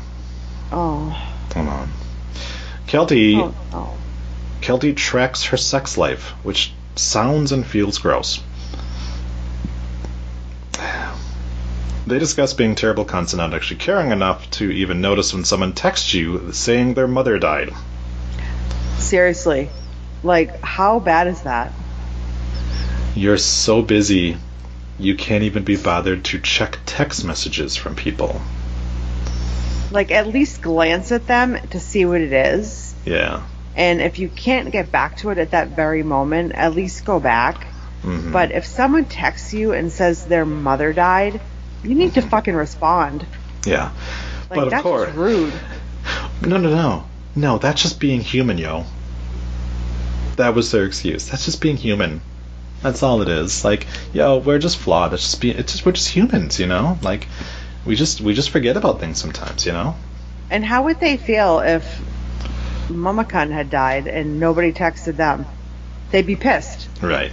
[0.72, 1.10] Oh,
[1.54, 1.90] Hold on.
[2.88, 3.98] Keltie, oh, oh.
[4.62, 8.42] Keltie tracks her sex life, which sounds and feels gross.
[12.08, 15.74] They discuss being terrible cunts and not actually caring enough to even notice when someone
[15.74, 17.72] texts you saying their mother died.
[18.98, 19.70] Seriously,
[20.24, 21.72] like how bad is that?
[23.16, 24.38] You're so busy,
[25.00, 28.42] you can't even be bothered to check text messages from people.
[29.92, 32.94] Like at least glance at them to see what it is.
[33.06, 33.44] Yeah.
[33.82, 37.20] And if you can't get back to it at that very moment, at least go
[37.20, 37.66] back.
[38.04, 38.32] Mhm.
[38.32, 41.42] But if someone texts you and says their mother died,
[41.84, 43.26] you need to fucking respond.
[43.66, 43.90] Yeah.
[44.52, 45.16] Like but of that's course.
[45.16, 45.54] rude.
[46.44, 47.06] No, no, no.
[47.36, 48.86] No, that's just being human, yo.
[50.36, 51.28] That was their excuse.
[51.30, 52.22] That's just being human.
[52.84, 53.66] That's all it is.
[53.66, 55.12] Like, yo, we're just flawed.
[55.14, 57.00] It's just be it's just we're just humans, you know?
[57.02, 57.28] Like
[57.84, 59.96] we just we just forget about things sometimes, you know?
[60.52, 61.84] And how would they feel if
[62.92, 65.46] Mama Cunt had died and nobody texted them?
[66.12, 66.88] They'd be pissed.
[67.02, 67.32] Right.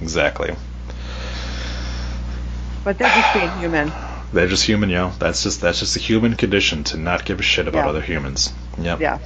[0.00, 0.54] Exactly.
[2.84, 3.92] But they're just being human.
[4.32, 5.10] They're just human, yo.
[5.18, 7.88] That's just that's just the human condition to not give a shit about Yeah.
[7.90, 8.52] other humans.
[8.78, 9.00] Yep.
[9.00, 9.18] Yeah.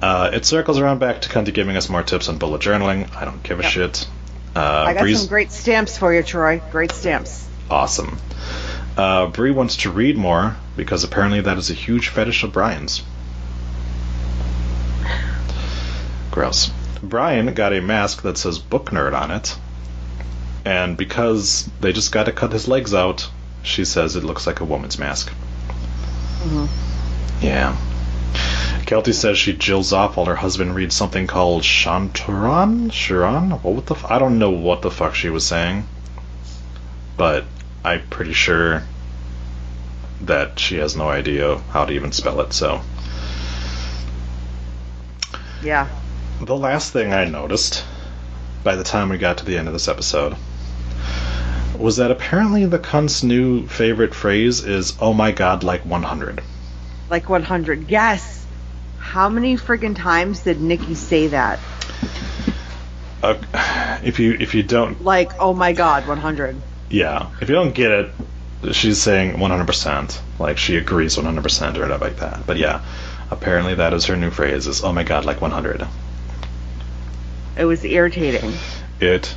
[0.00, 3.14] Uh, it circles around back to Cunty giving us more tips on bullet journaling.
[3.16, 3.72] I don't give a Yep.
[3.72, 4.08] shit.
[4.54, 6.60] Uh, I got Brie's- some great stamps for you, Troy.
[6.72, 7.46] Great stamps.
[7.70, 8.18] Awesome.
[8.96, 13.02] Uh, Brie wants to read more because apparently that is a huge fetish of Bryan's.
[16.36, 16.70] Gross.
[17.02, 19.56] Bryan got a mask that says book nerd on it,
[20.66, 23.30] and because they just got to cut his legs out,
[23.62, 25.32] she says it looks like a woman's mask.
[26.44, 26.68] Mhm.
[27.40, 27.74] Yeah.
[28.84, 32.92] Keltie says she jills off while her husband reads something called Shantaram?
[32.92, 33.52] Sharon?
[33.52, 35.88] What the f- I don't know what the fuck she was saying.
[37.16, 37.44] But
[37.82, 38.82] I'm pretty sure
[40.20, 42.82] that she has no idea how to even spell it, so.
[45.62, 45.86] Yeah.
[46.40, 47.82] The last thing I noticed
[48.62, 50.36] by the time we got to the end of this episode
[51.78, 56.42] was that apparently the cunt's new favorite phrase is, oh my god, like 100.
[57.08, 57.90] Like 100.
[57.90, 58.46] Yes.
[58.98, 61.58] How many friggin' times did Nikki say that?
[63.22, 63.36] Uh,
[64.04, 66.56] if you if you don't Like, oh my god, 100.
[66.90, 68.12] Yeah, if you don't get it,
[68.72, 70.20] she's saying 100%.
[70.38, 72.46] Like she agrees 100% or whatever like that.
[72.46, 72.84] But yeah,
[73.30, 74.66] apparently that is her new phrase.
[74.66, 75.86] Is oh my god, like 100.
[77.56, 78.52] It was irritating.
[79.00, 79.34] It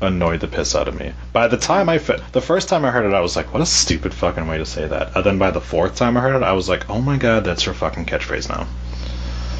[0.00, 1.12] annoyed the piss out of me.
[1.32, 3.62] By the time I fi- the first time I heard it, I was like, what
[3.62, 5.14] a stupid fucking way to say that.
[5.16, 7.44] And then by the fourth time I heard it, I was like, oh my god,
[7.44, 8.66] that's her fucking catchphrase now.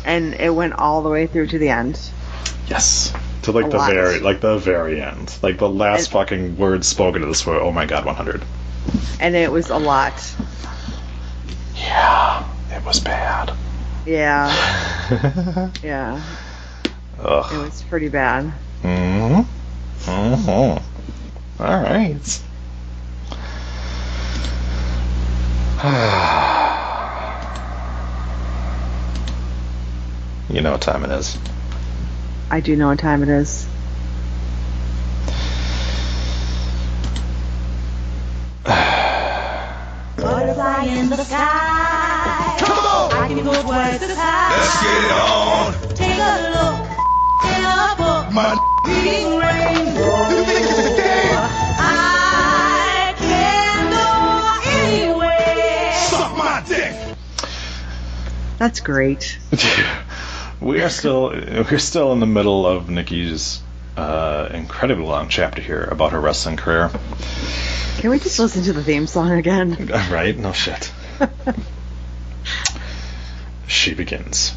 [0.04, 2.00] And it went all the way through to the end.
[2.66, 3.12] Yes.
[3.42, 3.90] To like A the lot.
[3.92, 7.60] very like the very end, like the last And- fucking words spoken to this were
[7.60, 8.42] oh my god, 100.
[9.20, 10.12] And it was a lot.
[11.76, 13.52] Yeah, it was bad.
[14.06, 14.50] Yeah.
[15.82, 16.22] Yeah.
[17.24, 18.52] It was pretty bad.
[18.82, 19.42] Mm-hmm.
[20.10, 21.62] Mm-hmm.
[21.62, 22.42] All right.
[30.52, 31.38] you know what time it is.
[32.50, 33.68] I do know what time it is.
[40.16, 42.56] Butterfly in the sky.
[42.58, 43.12] Come on!
[43.12, 45.72] I can put words to Let's get it on.
[45.94, 46.81] Take a look
[48.32, 50.28] My beating rainbow.
[50.30, 51.38] you think a game?
[51.78, 55.92] I can go anywhere.
[55.94, 56.94] Suck my dick.
[58.58, 59.38] That's great.
[60.60, 63.60] we are still we're still in the middle of Nikki's
[63.96, 66.90] uh, incredibly long chapter here about her wrestling career.
[67.98, 69.90] Can we just listen to the theme song again?
[70.10, 70.36] Right?
[70.36, 70.92] No shit.
[73.66, 74.54] she begins.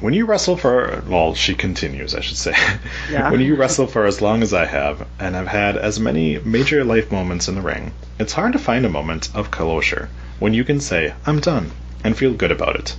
[0.00, 2.54] When you wrestle for, well, she continues, I should say.
[3.10, 3.30] Yeah.
[3.30, 6.84] when you wrestle for as long as I have, and i've had as many major
[6.84, 10.64] life moments in the ring, it's hard to find a moment of closure when you
[10.64, 11.70] can say, I'm done,
[12.04, 12.96] and feel good about it.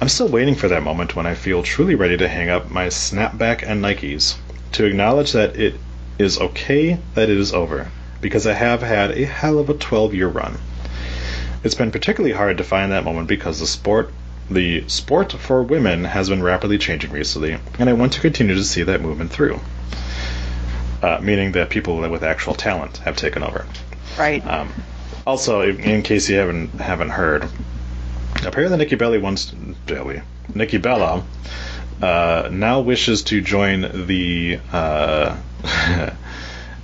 [0.00, 2.88] I'm still waiting for that moment when I feel truly ready to hang up my
[2.88, 4.36] snapback and Nikes,
[4.72, 5.74] to acknowledge that it
[6.18, 7.88] is okay that it is over,
[8.20, 10.58] because I have had a hell of a 12 year run.
[11.62, 14.10] It's been particularly hard to find that moment because the sport
[14.50, 18.64] the sport for women has been rapidly changing recently, and I want to continue to
[18.64, 19.60] see that movement through.
[21.02, 23.66] Uh, meaning that people with actual talent have taken over.
[24.18, 24.46] Right.
[24.46, 24.72] Um,
[25.26, 27.44] also, in, case you haven't haven't heard,
[28.44, 29.50] apparently Nikki Belly wants
[29.86, 30.22] Belly
[30.54, 31.24] Nikki Bella
[32.02, 35.36] uh, now wishes to join the uh,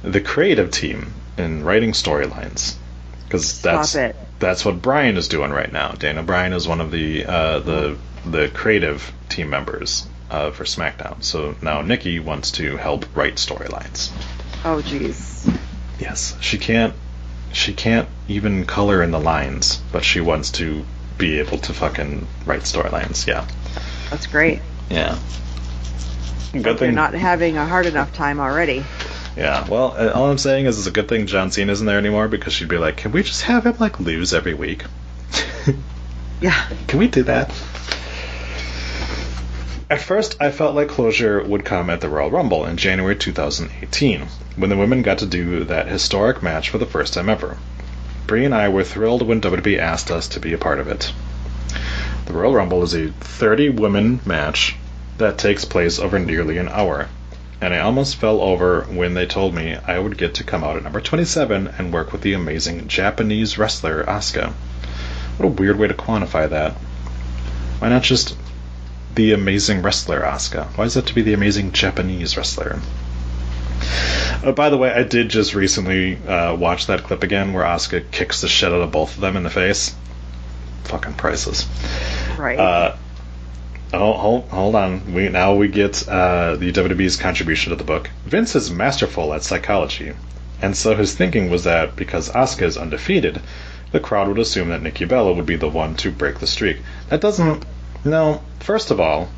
[0.03, 2.77] the creative team in writing storylines
[3.31, 4.17] because that's it.
[4.41, 5.93] that's what Bryan is doing right now.
[5.93, 11.23] Daniel Bryan is one of the uh, the the creative team members uh, for SmackDown.
[11.23, 14.11] So now Nikki wants to help write storylines.
[14.65, 15.57] Oh, jeez.
[16.01, 16.93] Yes, she can't.
[17.53, 20.85] She can't even color in the lines, but she wants to
[21.17, 23.27] be able to fucking write storylines.
[23.27, 23.47] Yeah,
[24.11, 24.61] That's great.
[24.91, 25.19] yeah.
[26.53, 26.89] Good thing.
[26.89, 28.85] You're not having a hard enough time already.
[29.37, 29.67] Yeah.
[29.69, 32.29] Well, uh, all I'm saying is it's a good thing John Cena isn't there anymore
[32.29, 34.85] because she'd be like, "Can we just have him like lose every week?
[36.41, 36.69] Yeah.
[36.87, 37.51] Can we do that?"
[39.91, 44.23] At first, I felt like closure would come at the Royal Rumble in January 2018,
[44.55, 47.59] when the women got to do that historic match for the first time ever.
[48.27, 51.13] Brie and I were thrilled when WWE asked us to be a part of it.
[52.27, 54.77] The Royal Rumble is a 30 women match
[55.19, 57.09] that takes place over nearly an hour,
[57.61, 60.77] and I almost fell over when they told me I would get to come out
[60.77, 64.53] at number 27 and work with the amazing Japanese wrestler Asuka.
[65.37, 66.73] What a weird way to quantify that.
[67.79, 68.37] Why not just
[69.15, 70.67] the amazing wrestler Asuka?
[70.77, 72.81] Why is that to be the amazing Japanese wrestler?
[74.43, 78.11] Uh, by the way, I did just recently uh, watch that clip again where Asuka
[78.11, 79.95] kicks the shit out of both of them in the face.
[80.85, 81.69] Fucking priceless.
[82.39, 82.59] Right.
[82.59, 82.97] Uh,
[83.93, 85.13] oh, hold, hold on.
[85.15, 88.11] We now we get uh, the WWE's contribution to the book.
[88.25, 90.13] Vince is masterful at psychology,
[90.63, 93.41] and so his thinking was that because Asuka is undefeated,
[93.93, 96.79] the crowd would assume that Nikki Bella would be the one to break the streak.
[97.09, 97.65] That doesn't.
[98.05, 98.43] No.
[98.61, 99.29] First of all,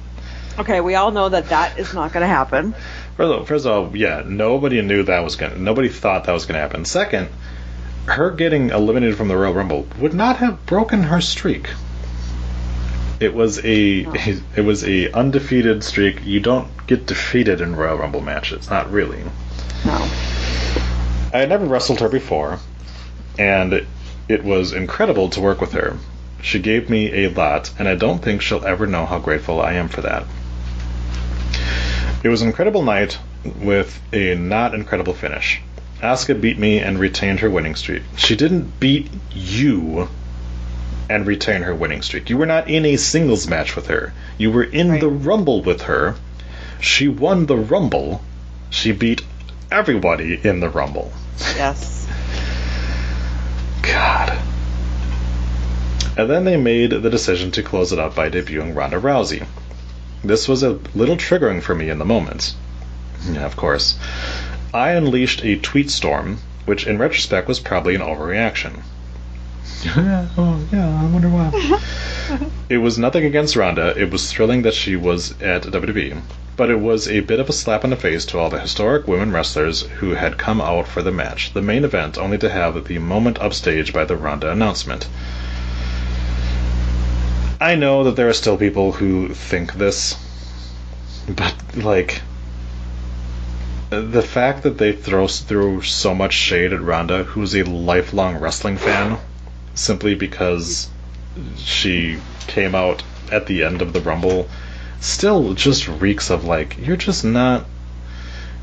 [0.58, 2.74] okay, we all know that that is not going to happen.
[3.16, 5.56] First of, all, first of all, yeah, nobody knew that was gonna.
[5.56, 6.84] Nobody thought that was gonna happen.
[6.84, 7.28] Second,
[8.06, 11.68] her getting eliminated from the Royal Rumble would not have broken her streak.
[13.22, 14.00] It was a
[14.56, 16.24] it was a undefeated streak.
[16.24, 19.22] You don't get defeated in Royal Rumble matches, not really.
[19.84, 20.08] No.
[21.32, 22.58] I had never wrestled her before,
[23.38, 23.86] and
[24.28, 25.96] it was incredible to work with her.
[26.42, 29.74] She gave me a lot, and I don't think she'll ever know how grateful I
[29.74, 30.24] am for that.
[32.24, 35.60] It was an incredible night with a not incredible finish.
[36.00, 38.02] Asuka beat me and retained her winning streak.
[38.16, 40.08] She didn't beat you
[41.08, 42.30] and retain her winning streak.
[42.30, 44.12] You were not in a singles match with her.
[44.38, 45.00] You were in Right.
[45.00, 46.14] the Rumble with her.
[46.80, 48.22] She won the Rumble.
[48.70, 49.22] She beat
[49.70, 51.12] everybody in the Rumble.
[51.56, 52.06] Yes.
[53.82, 54.38] God.
[56.16, 59.46] And then they made the decision to close it up by debuting Ronda Rousey.
[60.22, 62.54] This was a little triggering for me in the moment.
[63.30, 63.98] Yeah, of course.
[64.74, 68.82] I unleashed a tweet storm, which in retrospect was probably an overreaction.
[69.84, 71.80] Yeah, oh, yeah, I wonder why.
[72.68, 73.94] it was nothing against Ronda.
[73.96, 76.22] It was thrilling that she was at WWE.
[76.56, 79.08] But it was a bit of a slap in the face to all the historic
[79.08, 82.86] women wrestlers who had come out for the match, the main event, only to have
[82.86, 85.08] the moment upstaged by the Ronda announcement.
[87.60, 90.16] I know that there are still people who think this,
[91.28, 92.20] but like
[93.90, 98.76] the fact that they throw through so much shade at Ronda, who's a lifelong wrestling
[98.76, 99.18] fan,
[99.74, 100.88] simply because
[101.56, 104.48] she came out at the end of the Rumble,
[105.00, 107.66] still just reeks of like you're just not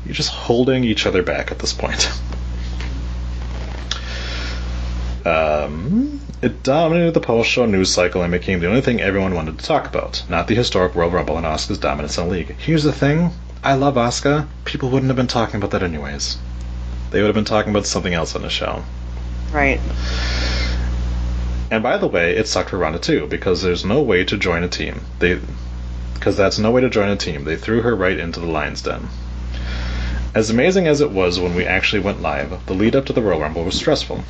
[0.04, 2.10] you're just holding each other back at this point.
[5.22, 9.64] Um, it dominated the post-show news cycle and became the only thing everyone wanted to
[9.64, 12.56] talk about, not the historic Royal Rumble and Asuka's dominance in the league.
[12.56, 13.30] Here's the thing:
[13.62, 16.38] I love Asuka, people wouldn't have been talking about that anyways.
[17.10, 18.82] They would have been talking about something else on the show.
[19.52, 19.80] Right.
[21.72, 24.64] And by the way, it sucked for Ronda too because there's no way to join
[24.64, 25.02] a team.
[25.20, 25.38] They,
[26.14, 27.44] because that's no way to join a team.
[27.44, 29.08] They threw her right into the lion's den.
[30.34, 33.22] As amazing as it was when we actually went live, the lead up to the
[33.22, 34.24] Royal Rumble was stressful.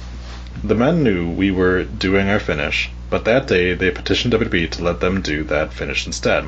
[0.62, 4.84] The men knew we were doing our finish, but that day they petitioned WWE to
[4.84, 6.45] let them do that finish instead.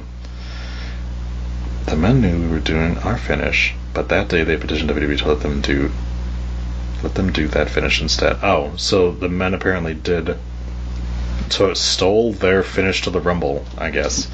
[1.87, 5.29] The men knew we were doing our finish, but that day they petitioned WWE to
[5.29, 5.91] let them do
[7.03, 8.37] let them do that finish instead.
[8.43, 10.37] Oh, so the men apparently did
[11.51, 14.29] to stole their finish to the Rumble, I guess.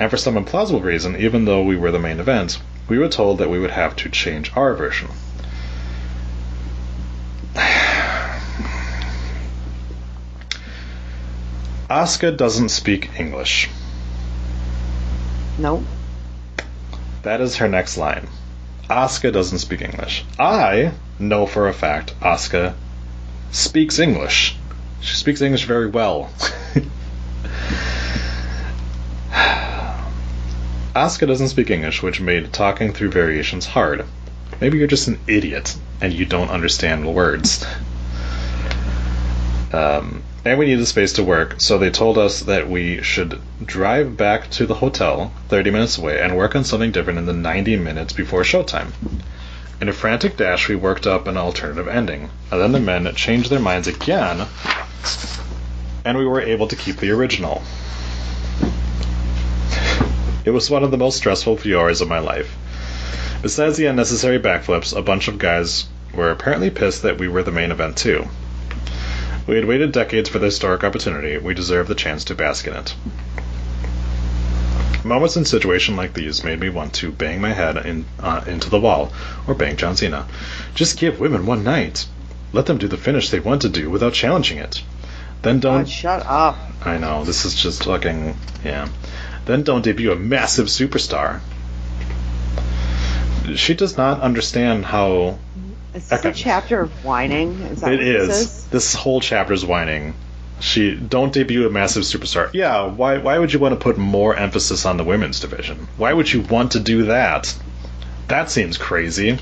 [0.00, 3.38] And for some implausible reason, even though we were the main event, we were told
[3.38, 5.08] that we would have to change our version.
[11.90, 13.68] Asuka doesn't speak English.
[15.58, 15.84] Nope.
[17.22, 18.28] That is her next line.
[18.88, 20.24] Asuka doesn't speak English.
[20.38, 22.74] I know for a fact Asuka
[23.50, 24.57] speaks English.
[25.00, 26.30] She speaks English very well.
[30.94, 34.04] Asuka doesn't speak English, which made talking through variations hard.
[34.60, 37.64] Maybe you're just an idiot and you don't understand words.
[39.72, 44.16] Um, and we needed space to work, so they told us that we should drive
[44.16, 47.76] back to the hotel 30 minutes away and work on something different in the 90
[47.76, 48.92] minutes before showtime.
[49.80, 53.50] In a frantic dash, we worked up an alternative ending, and then the men changed
[53.50, 54.46] their minds again,
[56.04, 57.62] and we were able to keep the original.
[60.44, 62.56] It was one of the most stressful few hours of my life.
[63.42, 67.52] Besides the unnecessary backflips, a bunch of guys were apparently pissed that we were the
[67.52, 68.26] main event too.
[69.46, 71.38] We had waited decades for the historic opportunity.
[71.38, 72.94] We deserved the chance to bask in it.
[75.04, 78.68] Moments in situations like these made me want to bang my head in, uh, into
[78.68, 79.12] the wall,
[79.46, 80.26] or bang John Cena.
[80.74, 82.06] Just give women one night.
[82.52, 84.82] Let them do the finish they want to do without challenging it.
[85.42, 85.80] Then don't.
[85.80, 86.56] God, shut up.
[86.84, 88.36] I know, this is just fucking.
[88.64, 88.88] Yeah.
[89.44, 91.40] Then don't debut a massive superstar.
[93.54, 95.38] She does not understand how.
[95.94, 97.52] Is this a chapter of whining?
[97.62, 98.66] Is that It what this is.
[98.66, 100.14] This whole chapter is whining.
[100.60, 102.52] She don't debut a massive superstar.
[102.52, 105.88] Yeah, why why would you want to put more emphasis on the women's division?
[105.96, 107.56] Why would you want to do that?
[108.26, 109.38] That seems crazy.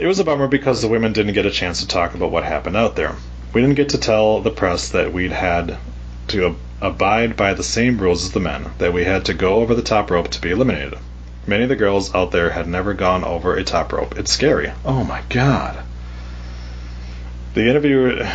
[0.00, 2.44] It was a bummer because the women didn't get a chance to talk about what
[2.44, 3.16] happened out there.
[3.52, 5.76] We didn't get to tell the press that we'd had
[6.28, 9.56] to ab- abide by the same rules as the men, that we had to go
[9.56, 10.98] over the top rope to be eliminated.
[11.48, 14.16] Many of the girls out there had never gone over a top rope.
[14.16, 14.70] It's scary.
[14.84, 15.78] Oh my god.
[17.54, 18.30] The interviewer.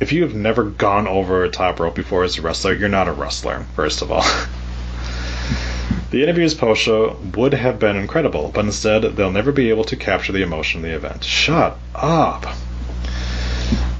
[0.00, 3.06] If you have never gone over a top rope before as a wrestler, you're not
[3.06, 4.24] a wrestler, first of all.
[6.14, 9.96] the interviews post show would have been incredible, but instead, they'll never be able to
[9.96, 11.24] capture the emotion of the event.
[11.24, 12.46] Shut up!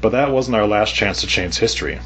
[0.00, 1.98] But that wasn't our last chance to change history.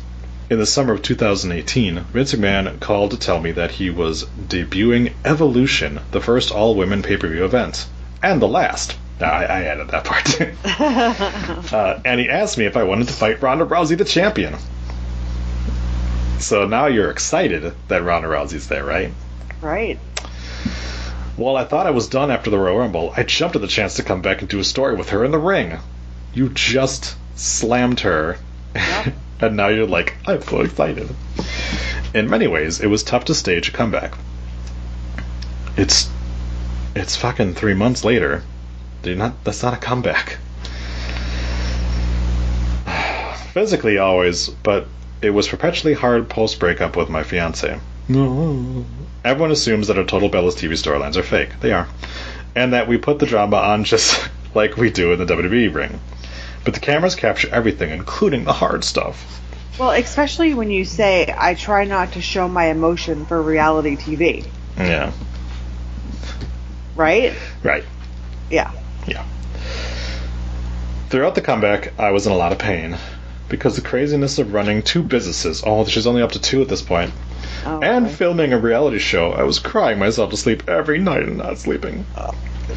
[0.48, 5.12] In the summer of 2018, Vince McMahon called to tell me that he was debuting
[5.26, 7.86] Evolution, the first all women pay per view event.
[8.22, 8.96] And the last.
[9.20, 10.40] I, I added that part.
[11.74, 14.54] uh, and he asked me if I wanted to fight Ronda Rousey, the champion.
[16.38, 19.12] So now you're excited that Ronda Rousey's there, right?
[19.60, 19.98] Right.
[21.36, 23.12] Well, I thought I was done after the Royal Rumble.
[23.16, 25.30] I jumped at the chance to come back and do a story with her in
[25.30, 25.78] the ring.
[26.34, 28.38] You just slammed her.
[28.74, 29.14] Yep.
[29.40, 31.08] and now you're like, I'm so excited.
[32.14, 34.14] In many ways, it was tough to stage a comeback.
[35.76, 36.10] It's
[36.96, 38.42] it's fucking three months later.
[39.04, 40.38] You're not that's not a comeback.
[43.52, 44.88] Physically always, but
[45.22, 47.78] it was perpetually hard post breakup with my fiance.
[48.08, 48.84] No.
[49.28, 51.60] Everyone assumes that our Total Bellas TV storylines are fake.
[51.60, 51.86] They are.
[52.54, 56.00] And that we put the drama on just like we do in the WWE ring.
[56.64, 59.42] But the cameras capture everything, including the hard stuff.
[59.78, 64.46] Well, especially when you say, I try not to show my emotion for reality TV.
[64.78, 65.12] Yeah.
[66.96, 67.34] Right?
[67.62, 67.84] Right.
[68.50, 68.72] Yeah.
[69.06, 69.26] Yeah.
[71.10, 72.96] Throughout the comeback, I was in a lot of pain
[73.50, 75.62] because the craziness of running two businesses.
[75.66, 77.12] Oh, she's only up to two at this point.
[77.66, 78.14] Oh, And okay.
[78.14, 79.32] filming a reality show.
[79.32, 82.04] I was crying myself to sleep every night and not sleeping.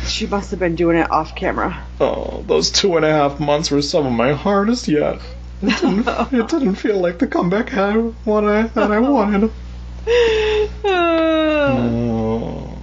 [0.05, 1.83] she must have been doing it off camera.
[1.99, 5.19] Oh, those two and a half months were some of my hardest yet.
[5.61, 9.51] It didn't, it didn't feel like the comeback I, what I, that I wanted.
[11.63, 12.77] Oh,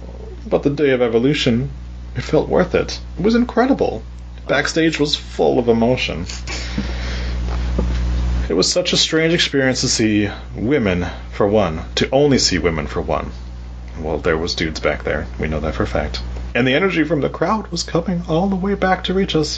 [0.47, 1.69] but the day of evolution,
[2.15, 2.99] it felt worth it.
[3.17, 4.03] It was incredible.
[4.47, 6.25] Backstage was full of emotion.
[8.49, 12.87] It was such a strange experience to see women for one, to only see women
[12.87, 13.31] for one.
[14.01, 15.27] well, there was dudes back there.
[15.39, 16.19] We know that for a fact.
[16.55, 19.57] And the energy from the crowd was coming all the way back to reach us.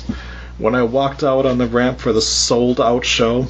[0.58, 3.48] When I walked out on the ramp for the sold out show,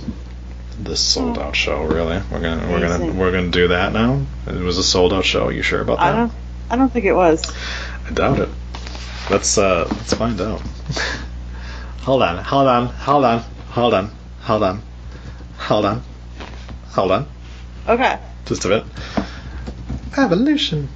[0.82, 2.22] the sold out show, really?
[2.32, 4.24] We're gonna we're gonna we're gonna do that now.
[4.46, 5.50] It was a sold out show.
[5.50, 6.14] You sure about that?
[6.14, 6.32] I don't.
[6.70, 7.52] I don't think it was.
[8.08, 8.50] I doubt it.
[9.30, 10.62] Let's uh let's find out.
[12.02, 13.40] hold on, hold on, hold on,
[13.70, 14.12] hold on,
[14.42, 14.82] hold on,
[15.62, 16.04] Hold on.
[16.90, 17.28] Hold on.
[17.88, 18.20] Okay.
[18.46, 18.84] Just a bit.
[20.18, 20.90] Evolution.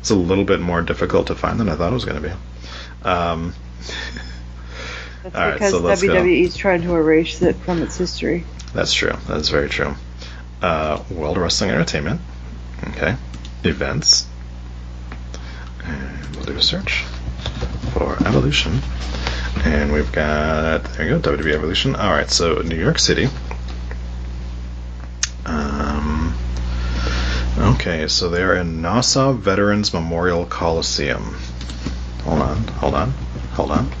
[0.00, 2.28] It's a little bit more difficult to find than I thought it was going to
[2.28, 2.34] be.
[3.08, 3.54] Um,
[5.22, 6.58] That's all because right, so WWE's go.
[6.58, 8.44] tried to erase it from its history.
[8.74, 9.14] That's true.
[9.26, 9.94] That's very true.
[10.64, 12.22] Uh, World Wrestling Entertainment.
[12.88, 13.16] Okay.
[13.64, 14.26] Events.
[15.84, 17.04] And we'll do a search
[17.92, 18.80] for Evolution.
[19.66, 21.94] And we've got, there you go, WWE Evolution.
[21.94, 23.28] Alright, so New York City.
[25.44, 26.34] Um,
[27.58, 31.36] okay, so they're in Nassau Veterans Memorial Coliseum.
[32.22, 33.10] Hold on, hold on,
[33.52, 33.92] hold on,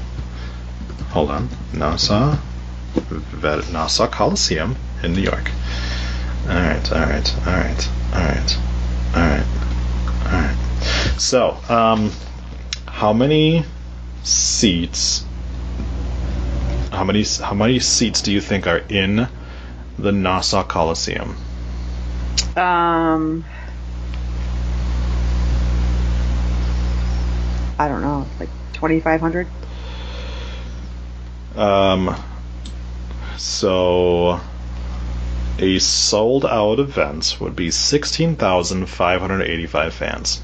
[1.10, 1.50] hold on.
[1.74, 2.38] Nassau
[2.94, 5.50] Vet- Nassau Coliseum in New York.
[6.46, 8.58] Alright, alright, alright, alright,
[9.14, 9.46] alright,
[10.26, 10.56] alright.
[11.18, 12.12] So, um,
[12.86, 13.64] how many
[14.22, 15.24] seats?
[16.92, 19.26] How many how many seats do you think are in
[19.98, 21.36] the Nassau Coliseum?
[22.56, 23.44] Um.
[27.78, 29.48] I don't know, like 2,500.
[31.56, 32.14] Um,
[33.36, 34.40] so
[35.58, 40.42] a sold out event would be sixteen thousand five hundred eighty five fans.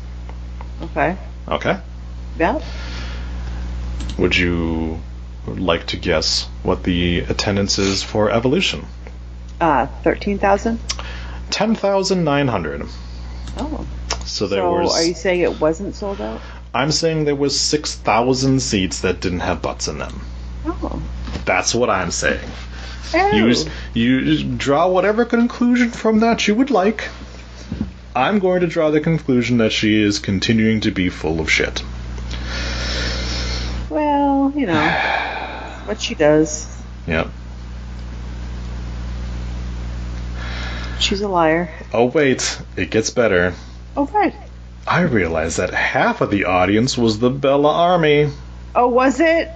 [0.82, 1.16] Okay.
[1.48, 1.80] Okay.
[2.38, 2.60] Yeah.
[4.18, 5.00] Would you
[5.46, 8.86] like to guess what the attendance is for Evolution?
[9.60, 10.78] Uh, 13,000.
[11.50, 12.86] Ten thousand nine hundred.
[13.58, 13.86] Oh.
[14.24, 14.94] So there so was.
[14.94, 16.40] are you saying it wasn't sold out?
[16.72, 20.20] I'm saying there was six thousand seats that didn't have butts in them.
[20.64, 21.02] Oh.
[21.44, 22.48] That's what I'm saying.
[23.12, 23.32] Oh.
[23.32, 23.54] You
[23.94, 27.08] you draw whatever conclusion from that you would like.
[28.14, 31.82] I'm going to draw the conclusion that she is continuing to be full of shit.
[33.88, 34.88] Well, you know,
[35.86, 36.66] what she does.
[37.06, 37.28] Yep.
[41.00, 41.70] She's a liar.
[41.92, 43.54] Oh wait, it gets better.
[43.96, 44.34] Oh, right.
[44.86, 48.30] I realized that half of the audience was the Bella Army.
[48.74, 49.50] Oh, was it?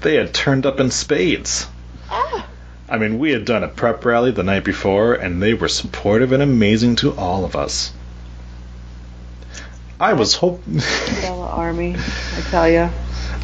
[0.00, 1.66] They had turned up in spades.
[2.10, 2.43] Ah.
[2.94, 6.30] I mean, we had done a prep rally the night before, and they were supportive
[6.30, 7.92] and amazing to all of us.
[9.98, 10.62] I was hope
[11.20, 12.90] Bella Army, I tell ya.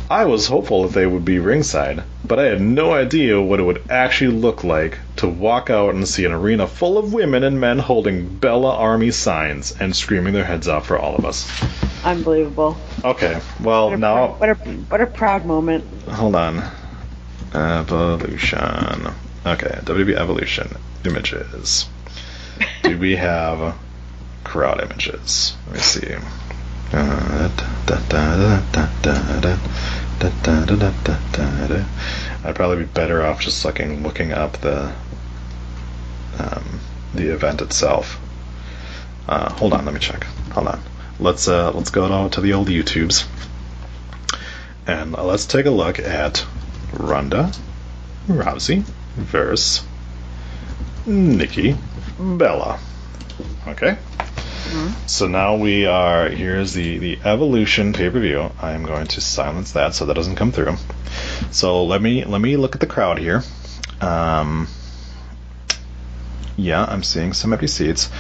[0.08, 3.64] I was hopeful that they would be ringside, but I had no idea what it
[3.64, 7.60] would actually look like to walk out and see an arena full of women and
[7.60, 11.50] men holding Bella Army signs and screaming their heads off for all of us.
[12.04, 12.76] Unbelievable.
[13.04, 15.82] Okay, well What now what a what a proud moment.
[16.08, 16.62] hold on.
[17.52, 19.10] Evolution.
[19.46, 20.76] Okay, WB Evolution
[21.06, 21.88] images.
[22.82, 23.74] Do we have
[24.44, 25.56] crowd images?
[25.66, 26.14] Let me see.
[32.44, 34.92] I'd probably be better off just looking looking up the
[36.38, 36.80] um,
[37.14, 38.20] the event itself.
[39.26, 40.24] Uh, hold on, let me check.
[40.52, 40.82] Hold on.
[41.18, 43.26] Let's uh, let's go to the old YouTubes
[44.86, 46.44] and uh, let's take a look at
[46.92, 47.52] Ronda
[48.28, 48.84] Rousey
[49.16, 49.84] versus
[51.06, 51.76] Nikki
[52.18, 52.78] Bella.
[53.68, 53.96] Okay.
[55.06, 56.28] So now we are.
[56.28, 58.50] Here's the the Evolution pay per view.
[58.60, 60.76] I am going to silence that so that doesn't come through.
[61.50, 63.42] So let me let me look at the crowd here.
[64.00, 64.68] Um,
[66.56, 68.10] yeah, I'm seeing some empty seats.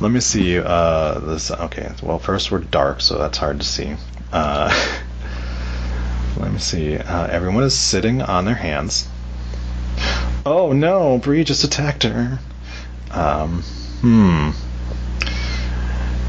[0.00, 0.58] Let me see.
[0.58, 1.92] Uh, this okay.
[2.02, 3.94] Well, first we're dark, so that's hard to see.
[4.32, 4.72] Uh,
[6.38, 6.96] let me see.
[6.96, 9.08] Uh, everyone is sitting on their hands.
[10.44, 12.38] Oh no, Brie just attacked her.
[13.10, 13.62] Um,
[14.00, 14.50] hmm.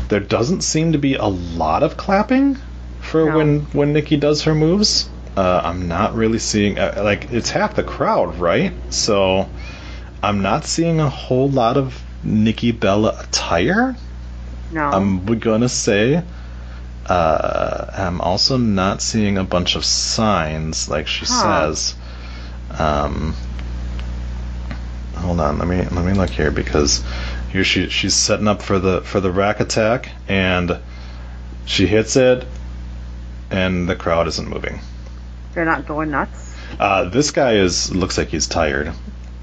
[0.10, 2.57] There doesn't seem to be a lot of clapping
[3.02, 3.38] for No.
[3.38, 5.10] when when Nikki does her moves.
[5.35, 8.72] Uh, I'm not really seeing uh, like it's half the crowd, right?
[8.91, 9.49] So
[10.22, 13.95] I'm not seeing a whole lot of Nikki Bella attire.
[14.72, 14.81] No.
[14.84, 16.22] I'm gonna say.
[17.07, 21.72] Uh, I'm also not seeing a bunch of signs like she Huh.
[21.72, 21.95] says.
[22.80, 23.35] Um,
[25.23, 27.03] hold on, let me let me look here because
[27.51, 30.77] here she she's setting up for the for the rack attack and
[31.65, 32.45] she hits it
[33.49, 34.79] and the crowd isn't moving.
[35.53, 36.55] They're not going nuts.
[36.79, 38.93] Uh, this guy is looks like he's tired.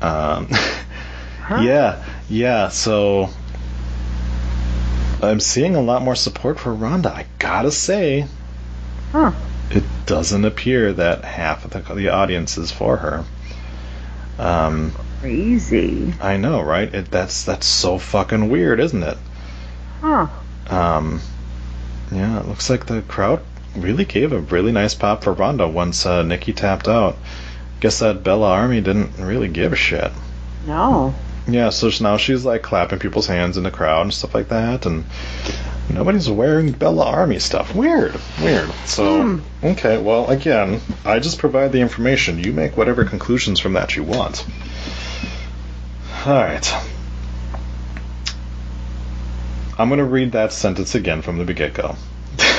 [0.02, 0.48] Um,
[1.50, 2.68] Yeah, yeah.
[2.68, 3.28] So
[5.22, 7.10] I'm seeing a lot more support for Ronda.
[7.12, 8.26] I gotta say,
[9.12, 9.32] Huh.
[9.70, 13.24] it doesn't appear that half of the, the audience is for her.
[14.38, 16.14] Um, Crazy.
[16.20, 16.92] I know, right?
[16.92, 19.18] It, that's that's so fucking weird, isn't it?
[20.00, 20.28] Huh.
[20.68, 21.20] Um,
[22.10, 23.42] yeah, it looks like the crowd
[23.76, 27.16] really gave a really nice pop for Ronda once uh, Nikki tapped out.
[27.80, 30.10] Guess that Bella Army didn't really give a shit.
[30.66, 31.14] No.
[31.46, 34.86] Yeah, so now she's like clapping people's hands in the crowd and stuff like that,
[34.86, 35.04] and
[35.92, 37.74] nobody's wearing Bella Army stuff.
[37.74, 38.70] Weird, weird.
[38.86, 42.42] So, okay, well, again, I just provide the information.
[42.42, 44.46] You make whatever conclusions from that you want.
[46.26, 46.74] Alright.
[49.78, 51.96] I'm gonna read that sentence again from the get go.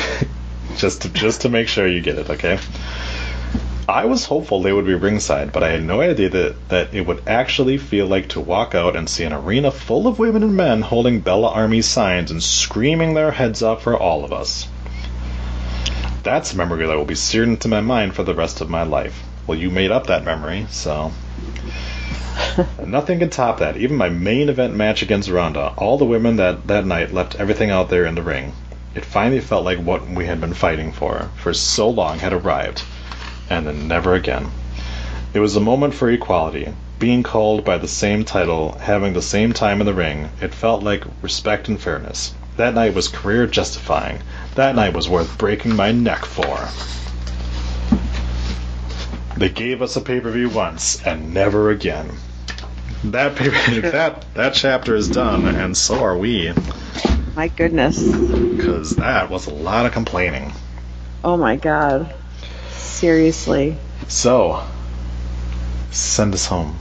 [0.77, 2.57] just to just to make sure you get it, okay?
[3.87, 7.05] I was hopeful they would be ringside, but I had no idea that, that it
[7.05, 10.55] would actually feel like to walk out and see an arena full of women and
[10.57, 14.67] men holding Bella Army signs and screaming their heads off for all of us.
[16.23, 18.83] That's a memory that will be seared into my mind for the rest of my
[18.83, 19.21] life.
[19.45, 21.11] Well, you made up that memory, so.
[22.85, 23.77] Nothing can top that.
[23.77, 27.69] Even my main event match against Ronda, all the women that, that night left everything
[27.69, 28.53] out there in the ring.
[28.93, 32.83] It finally felt like what we had been fighting for for so long had arrived
[33.49, 34.47] and then never again.
[35.33, 36.73] It was a moment for equality.
[36.99, 40.83] Being called by the same title, having the same time in the ring, it felt
[40.83, 42.33] like respect and fairness.
[42.57, 44.19] That night was career justifying.
[44.55, 46.67] That night was worth breaking my neck for.
[49.41, 52.11] They gave us a pay per view once and never again.
[53.05, 53.49] That pay
[53.79, 56.53] that that chapter is done, and so are we,
[57.35, 57.99] My goodness.
[57.99, 60.53] because that was a lot of complaining.
[61.23, 62.13] Oh my god.
[62.69, 63.77] Seriously.
[64.07, 64.63] So,
[65.89, 66.77] send us home.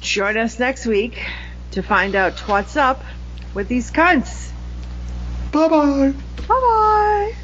[0.00, 1.22] Join us next week
[1.72, 3.04] to find out what's up
[3.52, 4.50] with these cunts.
[5.52, 6.14] Bye bye.
[6.38, 7.34] Bye bye.